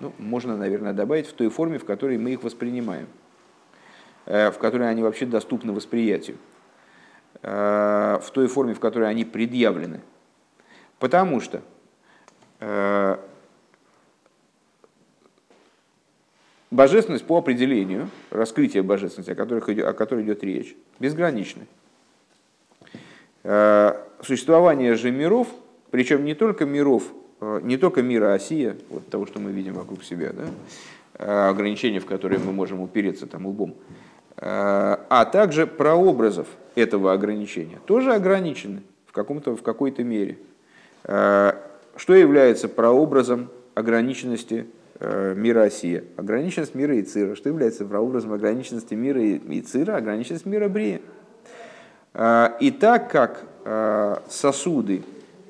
ну, 0.00 0.12
можно, 0.18 0.56
наверное, 0.56 0.92
добавить 0.92 1.26
в 1.26 1.32
той 1.32 1.48
форме, 1.48 1.78
в 1.78 1.84
которой 1.84 2.18
мы 2.18 2.32
их 2.32 2.42
воспринимаем, 2.42 3.08
э, 4.26 4.50
в 4.50 4.58
которой 4.58 4.88
они 4.90 5.02
вообще 5.02 5.26
доступны 5.26 5.72
восприятию, 5.72 6.36
э, 7.42 8.18
в 8.22 8.30
той 8.32 8.46
форме, 8.48 8.74
в 8.74 8.80
которой 8.80 9.08
они 9.08 9.24
предъявлены. 9.24 10.00
Потому 10.98 11.40
что 11.40 11.62
э, 12.60 13.16
божественность 16.70 17.26
по 17.26 17.38
определению, 17.38 18.10
раскрытие 18.30 18.82
божественности, 18.82 19.30
о, 19.30 19.34
которых, 19.34 19.68
о 19.68 19.92
которой 19.92 20.24
идет 20.24 20.42
речь, 20.42 20.76
безгранична. 20.98 21.66
Существование 24.22 24.96
же 24.96 25.12
миров, 25.12 25.46
причем 25.92 26.24
не 26.24 26.34
только 26.34 26.64
миров 26.64 27.04
не 27.40 27.76
только 27.76 28.02
мира 28.02 28.32
Осия, 28.32 28.76
вот 28.88 29.08
того, 29.08 29.26
что 29.26 29.38
мы 29.38 29.50
видим 29.50 29.74
вокруг 29.74 30.02
себя, 30.02 30.32
да, 30.32 30.44
э, 31.18 31.48
ограничения, 31.48 32.00
в 32.00 32.06
которые 32.06 32.40
мы 32.40 32.52
можем 32.52 32.80
упереться 32.80 33.26
там 33.26 33.46
лбом, 33.46 33.74
э, 34.36 34.42
а 34.46 35.24
также 35.30 35.66
прообразов 35.66 36.46
этого 36.74 37.12
ограничения, 37.12 37.78
тоже 37.86 38.14
ограничены 38.14 38.82
в, 39.06 39.12
каком-то, 39.12 39.56
в 39.56 39.62
какой-то 39.62 40.04
мере. 40.04 40.38
Что 41.04 42.14
является 42.14 42.68
прообразом 42.68 43.48
ограниченности 43.74 44.66
мира 45.00 45.62
Осия? 45.62 46.02
Ограниченность 46.16 46.74
мира 46.74 47.00
Ицира. 47.00 47.36
Что 47.36 47.48
является 47.48 47.84
прообразом 47.84 48.32
ограниченности 48.32 48.94
мира 48.94 49.24
Ицира? 49.24 49.94
Ограниченность 49.96 50.46
мира 50.46 50.68
Брия. 50.68 51.00
И 52.60 52.70
так 52.72 53.10
как 53.10 53.44
сосуды 54.28 55.04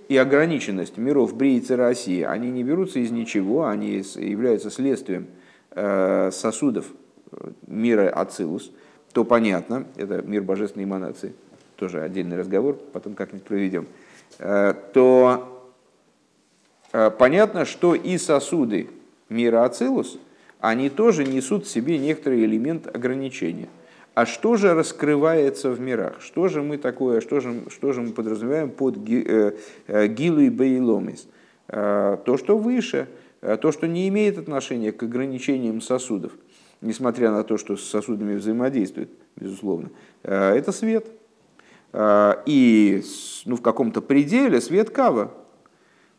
и 0.09 0.17
ограниченность 0.17 0.97
миров 0.99 1.37
Бриицы 1.37 1.77
России, 1.77 2.23
они 2.23 2.51
не 2.51 2.63
берутся 2.63 3.01
из 3.01 3.11
ничего, 3.11 3.67
они 3.67 4.03
являются 4.17 4.71
следствием 4.71 5.27
э, 5.73 6.31
сосудов 6.33 6.87
э, 7.33 7.51
мира 7.67 8.09
Ацилус, 8.11 8.71
то 9.13 9.25
понятно, 9.25 9.87
это 9.97 10.23
мир 10.23 10.43
божественной 10.43 10.85
эманации, 10.85 11.35
тоже 11.77 12.03
отдельный 12.03 12.39
разговор, 12.39 12.79
потом 12.93 13.15
как-нибудь 13.15 13.47
проведем, 13.47 13.87
э, 14.39 14.75
то 14.93 15.53
понятно, 17.19 17.65
что 17.65 17.95
и 17.95 18.17
сосуды 18.17 18.89
мира 19.29 19.65
Ацилус, 19.65 20.19
они 20.61 20.89
тоже 20.89 21.25
несут 21.25 21.67
в 21.67 21.69
себе 21.69 21.99
некоторый 21.99 22.45
элемент 22.45 22.87
ограничения– 22.95 23.69
а 24.17 24.25
что 24.25 24.57
же 24.57 24.73
раскрывается 24.73 25.71
в 25.71 25.79
мирах? 25.79 26.23
Что 26.23 26.49
же 26.49 26.63
мы 26.63 26.79
такое, 26.79 27.21
что 27.21 27.41
же, 27.41 27.65
что 27.69 27.93
же 27.93 28.01
мы 28.01 28.13
подразумеваем 28.13 28.71
под 28.71 28.97
э, 29.11 29.59
э, 29.87 30.07
гилу 30.07 30.41
и 30.41 30.49
бейломис? 30.49 31.29
Э, 31.69 32.17
то, 32.25 32.39
что 32.39 32.57
выше, 32.57 33.09
то, 33.43 33.71
что 33.73 33.87
не 33.87 34.09
имеет 34.09 34.39
отношения 34.39 34.91
к 34.91 35.03
ограничениям 35.03 35.83
сосудов, 35.83 36.33
несмотря 36.81 37.31
на 37.31 37.45
то, 37.45 37.59
что 37.59 37.77
с 37.77 37.83
сосудами 37.85 38.37
взаимодействует, 38.37 39.11
безусловно, 39.37 39.91
это 40.23 40.73
свет. 40.73 41.07
И 41.95 43.03
ну, 43.45 43.57
в 43.57 43.61
каком-то 43.61 44.01
пределе 44.01 44.63
свет 44.63 44.89
кава, 44.89 45.35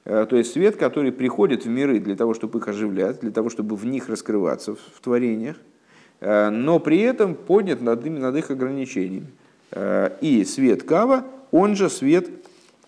то 0.03 0.35
есть 0.35 0.53
свет, 0.53 0.75
который 0.75 1.11
приходит 1.11 1.65
в 1.65 1.69
миры 1.69 1.99
для 1.99 2.15
того, 2.15 2.35
чтобы 2.35 2.59
их 2.59 2.67
оживлять, 2.67 3.21
для 3.21 3.31
того, 3.31 3.49
чтобы 3.49 3.75
в 3.75 3.85
них 3.87 4.07
раскрываться 4.07 4.75
в 4.75 5.01
творениях, 5.01 5.57
но 6.19 6.79
при 6.79 7.01
этом 7.01 7.35
поднят 7.35 7.81
над, 7.81 8.03
над 8.05 8.35
их 8.35 8.49
ограничениями. 8.49 9.27
Э, 9.71 10.17
и 10.21 10.45
свет 10.45 10.83
Кава, 10.83 11.25
он 11.51 11.75
же 11.75 11.89
свет, 11.89 12.29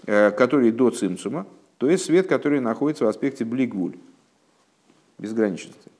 э, 0.05 0.31
который 0.31 0.71
до 0.71 0.89
цимцума, 0.91 1.45
то 1.77 1.89
есть 1.89 2.05
свет, 2.05 2.27
который 2.27 2.59
находится 2.59 3.05
в 3.05 3.07
аспекте 3.07 3.45
блигвуль, 3.45 3.95
безграничности. 5.17 5.91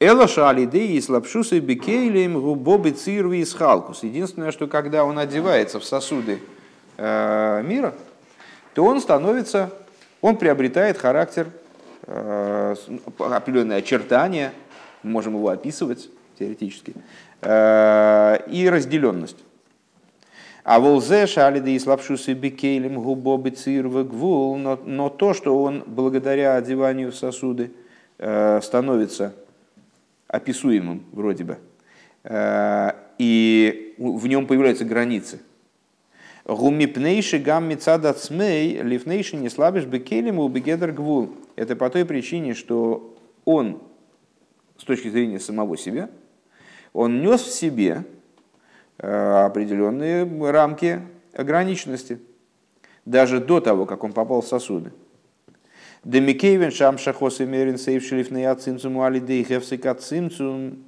Эла 0.00 0.28
шалидеи 0.28 0.92
и 0.92 1.00
слабшусы 1.00 1.58
бекейлем 1.58 2.40
губоби 2.40 2.90
цирви 2.90 3.38
и 3.38 3.44
схалкус. 3.44 4.04
Единственное, 4.04 4.52
что 4.52 4.68
когда 4.68 5.04
он 5.04 5.18
одевается 5.18 5.80
в 5.80 5.84
сосуды 5.84 6.38
мира, 6.96 7.94
то 8.74 8.84
он 8.84 9.00
становится, 9.00 9.72
он 10.20 10.36
приобретает 10.36 10.98
характер, 10.98 11.48
определенные 12.06 13.78
очертания– 13.78 14.52
можем 15.08 15.34
его 15.34 15.48
описывать 15.48 16.08
теоретически, 16.38 16.94
э, 17.40 18.38
и 18.50 18.68
разделенность. 18.68 19.44
А 20.64 20.80
волзе 20.80 21.26
шалиды 21.26 21.74
и 21.74 21.78
слабшусы 21.78 22.34
бикейлем 22.34 23.02
губоби 23.02 23.50
гвул, 24.02 24.56
но, 24.56 25.08
то, 25.08 25.32
что 25.34 25.60
он 25.62 25.82
благодаря 25.86 26.56
одеванию 26.56 27.10
в 27.10 27.16
сосуды 27.16 27.72
э, 28.18 28.60
становится 28.62 29.34
описуемым 30.26 31.04
вроде 31.12 31.44
бы, 31.44 31.58
э, 32.24 32.92
и 33.16 33.94
в 33.98 34.26
нем 34.26 34.46
появляются 34.46 34.84
границы, 34.84 35.40
Гумипнейши 36.48 37.38
гам 37.38 37.68
мецада 37.68 38.14
цмей 38.14 38.80
лифнейши 38.80 39.36
не 39.36 39.50
слабишь 39.50 39.84
бекелему 39.84 40.42
убегедр 40.44 40.92
гвул. 40.92 41.34
Это 41.56 41.76
по 41.76 41.90
той 41.90 42.06
причине, 42.06 42.54
что 42.54 43.18
он, 43.44 43.82
точки 44.88 45.08
зрения 45.08 45.38
самого 45.38 45.76
себя, 45.76 46.10
он 46.92 47.22
нес 47.22 47.42
в 47.42 47.52
себе 47.52 48.04
э, 48.98 49.44
определенные 49.44 50.24
рамки 50.50 51.00
ограниченности, 51.32 52.18
даже 53.04 53.40
до 53.40 53.60
того, 53.60 53.86
как 53.86 54.02
он 54.02 54.12
попал 54.12 54.40
в 54.40 54.46
сосуды. 54.48 54.92
Демикейвен 56.02 56.72
шам 56.72 56.98
шахос 56.98 57.40
имерин 57.40 57.78
сейв 57.78 58.04
шлифный 58.04 58.46
ацимцум 58.46 59.00
алидей 59.00 59.44
хевсика 59.44 59.94
цимцум. 59.94 60.84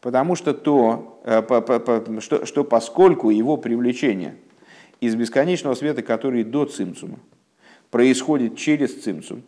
Потому 0.00 0.34
что 0.36 0.54
то, 0.54 1.20
э, 1.24 2.20
что, 2.20 2.46
что 2.46 2.64
поскольку 2.64 3.30
его 3.30 3.56
привлечение– 3.56 4.36
из 5.00 5.14
бесконечного 5.14 5.74
света, 5.74 6.02
который 6.02 6.44
до 6.44 6.66
цимцума, 6.66 7.18
происходит 7.90 8.56
через 8.56 9.02
цимцум, 9.02 9.42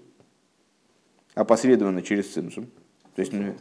опосредованно 1.35 2.02
через 2.02 2.33
цимцум. 2.33 2.66
То 3.14 3.20
есть, 3.20 3.33
ну, 3.33 3.55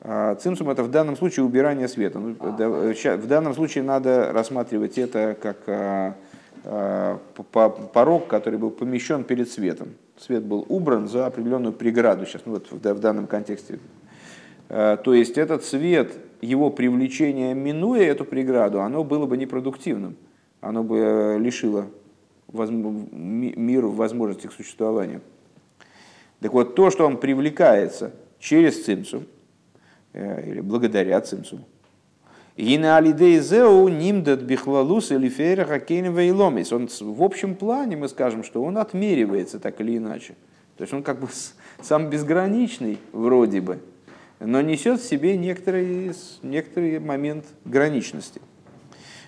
а, 0.00 0.34
цимцум 0.34 0.70
это 0.70 0.82
в 0.82 0.90
данном 0.90 1.16
случае 1.16 1.44
убирание 1.44 1.88
света. 1.88 2.18
Ну, 2.18 2.36
а, 2.40 3.16
в 3.16 3.26
данном 3.26 3.54
случае 3.54 3.84
надо 3.84 4.32
рассматривать 4.32 4.98
это 4.98 5.36
как 5.40 5.58
а, 5.66 7.18
порог, 7.92 8.28
который 8.28 8.58
был 8.58 8.70
помещен 8.70 9.24
перед 9.24 9.50
светом. 9.50 9.94
Свет 10.18 10.44
был 10.44 10.64
убран 10.68 11.08
за 11.08 11.26
определенную 11.26 11.72
преграду 11.72 12.26
сейчас, 12.26 12.42
ну, 12.44 12.52
вот 12.52 12.70
в 12.70 13.00
данном 13.00 13.26
контексте. 13.26 13.78
То 14.68 15.14
есть 15.14 15.36
этот 15.36 15.64
свет, 15.64 16.12
его 16.40 16.70
привлечение, 16.70 17.54
минуя 17.54 18.04
эту 18.04 18.24
преграду, 18.24 18.80
оно 18.80 19.04
было 19.04 19.26
бы 19.26 19.36
непродуктивным 19.36 20.16
оно 20.62 20.84
бы 20.84 20.96
э, 20.96 21.38
лишило 21.38 21.88
мир 22.52 23.86
возможности 23.86 24.46
к 24.46 24.52
существованию. 24.52 25.20
Так 26.40 26.52
вот, 26.52 26.74
то, 26.74 26.90
что 26.90 27.06
он 27.06 27.18
привлекается 27.18 28.12
через 28.42 28.84
цимцу, 28.84 29.22
э, 30.12 30.50
или 30.50 30.60
благодаря 30.60 31.20
цимцу, 31.20 31.60
Гина 32.54 32.98
алидейзеу 32.98 33.88
нимдат 33.88 34.42
бихлалус 34.42 35.10
или 35.10 35.30
фейраха 35.30 35.80
кейнвейломис. 35.80 36.70
Он 36.72 36.86
в 37.00 37.22
общем 37.22 37.54
плане, 37.54 37.96
мы 37.96 38.08
скажем, 38.08 38.44
что 38.44 38.62
он 38.62 38.76
отмеривается 38.76 39.58
так 39.58 39.80
или 39.80 39.96
иначе. 39.96 40.34
То 40.76 40.82
есть 40.82 40.92
он 40.92 41.02
как 41.02 41.18
бы 41.18 41.28
сам 41.80 42.10
безграничный 42.10 42.98
вроде 43.12 43.62
бы, 43.62 43.78
но 44.38 44.60
несет 44.60 45.00
в 45.00 45.08
себе 45.08 45.38
некоторый, 45.38 46.12
некоторый 46.42 46.98
момент 46.98 47.46
граничности. 47.64 48.42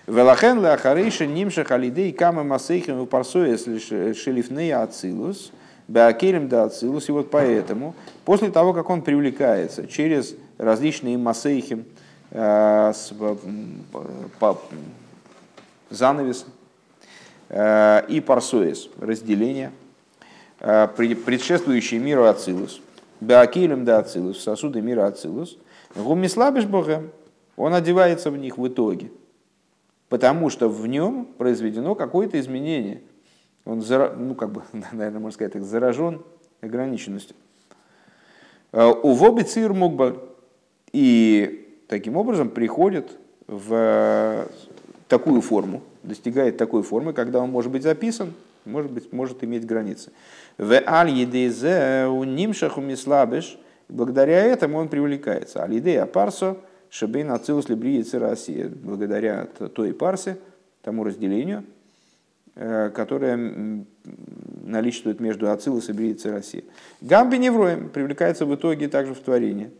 Велахен 0.05 0.59
лахарейша 0.59 1.25
нимшах 1.25 1.71
алидей 1.71 2.11
кама 2.11 2.43
масейхим 2.43 3.01
и 3.01 3.05
парсоес 3.07 3.63
шелифнея 3.63 4.83
ацилус, 4.83 5.51
беакелем 5.87 6.47
да 6.47 6.65
ацилус. 6.65 7.09
И 7.09 7.11
вот 7.11 7.29
поэтому, 7.31 7.95
после 8.23 8.49
того, 8.51 8.73
как 8.73 8.89
он 8.89 9.01
привлекается 9.01 9.87
через 9.87 10.35
различные 10.57 11.17
масейхим, 11.17 11.85
э, 12.31 12.93
занавес 15.89 16.45
э, 17.49 18.01
и 18.09 18.21
парсоес, 18.21 18.89
разделение, 18.99 19.71
э, 20.59 20.87
предшествующие 20.95 21.99
миру 21.99 22.25
Ацилус, 22.25 22.81
Беакилем 23.21 23.85
да 23.85 23.99
Ацилус, 23.99 24.41
сосуды 24.41 24.81
мира 24.81 25.05
Ацилус, 25.05 25.57
Гумислабиш 25.95 26.65
Богем, 26.65 27.11
он 27.55 27.73
одевается 27.73 28.31
в 28.31 28.37
них 28.37 28.57
в 28.57 28.67
итоге– 28.67 29.11
потому 30.09 30.49
что 30.49 30.69
в 30.69 30.87
нем 30.87 31.27
произведено 31.37 31.95
какое-то 31.95 32.39
изменение. 32.39 33.01
Он, 33.65 33.83
ну, 34.17 34.35
как 34.35 34.51
бы, 34.51 34.63
наверное, 34.91 35.19
можно 35.19 35.31
сказать, 35.31 35.53
заражен 35.63 36.21
ограниченностью. 36.61 37.35
Э, 38.71 38.93
у 39.01 39.13
Вобицир 39.13 39.73
Мукбар. 39.73 40.15
И 40.91 41.83
таким 41.89 42.15
образом 42.15 42.49
приходит 42.49 43.17
в 43.47 44.47
такую 45.09 45.41
форму, 45.41 45.81
достигает 46.03 46.57
такой 46.57 46.83
формы, 46.83 47.11
когда 47.11 47.41
он 47.41 47.49
может 47.49 47.69
быть 47.69 47.83
записан, 47.83 48.33
может, 48.63 48.91
быть, 48.91 49.11
может 49.11 49.43
иметь 49.43 49.65
границы. 49.65 50.11
В 50.57 50.71
аль 50.87 51.11
у 51.11 52.23
нимшаху 52.23 52.79
мислабеш, 52.79 53.59
благодаря 53.89 54.41
этому 54.41 54.77
он 54.77 54.87
привлекается. 54.87 55.63
Аль 55.63 55.73
едея 55.73 56.05
парсо– 56.05 56.55
Шебейн 56.95 57.29
Ацилус 57.31 57.67
Либриицы 57.67 58.19
Россия, 58.19 58.69
благодаря 58.69 59.47
той 59.47 59.93
парсе, 59.93 60.37
тому 60.81 61.03
разделению, 61.03 61.65
э, 62.55 62.89
которое 62.89 63.85
наличествует 64.63 65.19
между 65.19 65.51
Ацилус 65.51 65.89
и 65.89 65.93
Бриицей 65.93 66.31
России. 66.31 66.65
Гамби 67.01 67.37
Невроем 67.37 67.89
привлекается 67.89 68.45
в 68.45 68.55
итоге 68.55 68.87
также 68.87 69.13
в 69.13 69.19
творение. 69.19 69.71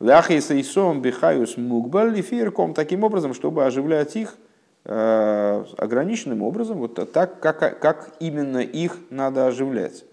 Лахейса 0.00 0.54
и 0.54 0.62
Сом 0.62 1.02
Бихаюс 1.02 1.56
Мукбаль 1.56 2.20
Фирком 2.20 2.74
таким 2.74 3.04
образом, 3.04 3.32
чтобы 3.32 3.64
оживлять 3.64 4.16
их 4.16 4.36
э, 4.84 5.64
ограниченным 5.78 6.42
образом, 6.42 6.78
вот 6.78 7.12
так, 7.12 7.40
как, 7.40 7.80
как 7.80 8.14
именно 8.20 8.58
их 8.58 8.98
надо 9.10 9.46
оживлять, 9.46 10.04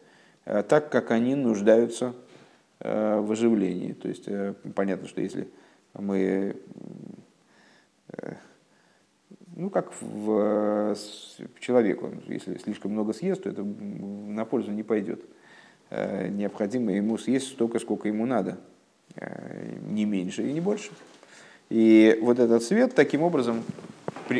э, 0.45 0.63
так, 0.63 0.89
как 0.89 1.11
они 1.11 1.35
нуждаются 1.35 2.13
в 2.83 3.31
оживлении. 3.31 3.93
То 3.93 4.07
есть 4.07 4.27
понятно, 4.73 5.07
что 5.07 5.21
если 5.21 5.47
мы, 5.93 6.55
ну 9.55 9.69
как 9.69 9.91
в, 10.01 10.95
человеку, 11.59 12.09
если 12.27 12.57
слишком 12.57 12.91
много 12.91 13.13
съест, 13.13 13.43
то 13.43 13.49
это 13.49 13.63
на 13.63 14.45
пользу 14.45 14.71
не 14.71 14.83
пойдет. 14.83 15.21
Э, 15.89 16.27
необходимо 16.29 16.93
ему 16.93 17.17
съесть 17.17 17.47
столько, 17.47 17.79
сколько 17.79 18.07
ему 18.07 18.25
надо, 18.25 18.57
э, 19.15 19.75
не 19.89 20.05
меньше 20.05 20.47
и 20.47 20.53
не 20.53 20.61
больше. 20.61 20.91
И 21.69 22.17
вот 22.21 22.39
этот 22.39 22.63
свет 22.63 22.95
таким 22.95 23.23
образом 23.23 23.63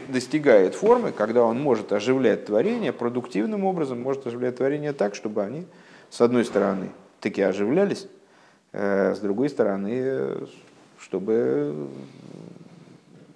достигает 0.10 0.76
формы, 0.76 1.12
когда 1.12 1.43
он 1.43 1.62
может 1.62 1.91
оживлять 1.91 2.45
творение 2.45 2.93
продуктивным 2.93 3.65
образом, 3.65 4.02
может 4.02 4.26
оживлять 4.28 4.58
творение 4.58 4.93
так, 4.93 5.15
чтобы 5.15 5.43
они, 5.43 5.65
с 6.10 6.21
одной 6.21 6.45
стороны, 6.45 6.89
таки 7.19 7.41
оживлялись, 7.41 8.08
с 8.74 9.19
другой 9.19 9.50
стороны, 9.50 10.47
чтобы 10.97 11.89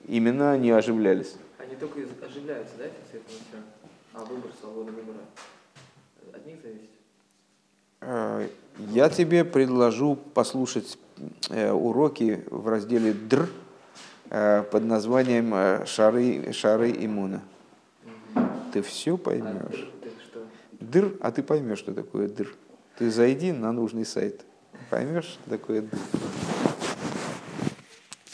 именно 0.08 0.52
они 0.52 0.72
оживлялись. 0.72 1.36
Они 1.76 1.80
только 1.92 2.26
оживляются, 2.26 2.76
да, 2.78 2.86
после 2.86 3.20
этого 3.20 3.38
все? 3.50 3.58
А 4.14 4.24
выбор, 4.24 4.52
свобода 4.62 4.92
выбора 4.94 5.18
от 6.32 6.46
них 6.46 6.62
зависит? 6.62 6.90
А, 8.00 8.48
я 8.94 9.10
тебе 9.10 9.44
предложу 9.44 10.16
послушать 10.16 10.98
э, 11.50 11.72
уроки 11.72 12.46
в 12.50 12.70
разделе 12.70 13.12
«Др» 13.12 13.50
э, 14.30 14.64
под 14.72 14.86
названием 14.86 15.54
э, 15.54 15.86
«Шары, 15.86 16.54
шары 16.54 16.92
иммуна». 16.92 17.42
Ты 18.72 18.82
все 18.82 19.18
поймешь. 19.18 19.90
А 20.34 20.40
дыр, 20.80 21.18
а 21.20 21.32
ты 21.32 21.44
поймешь, 21.44 21.80
что 21.80 21.94
такое 21.94 22.30
дыр. 22.30 22.56
Ты 22.98 23.12
зайди 23.12 23.52
на 23.52 23.74
нужный 23.74 24.06
сайт. 24.06 24.46
Поймешь, 24.90 25.26
что 25.26 25.50
такое 25.50 25.82
дыр. 25.82 26.00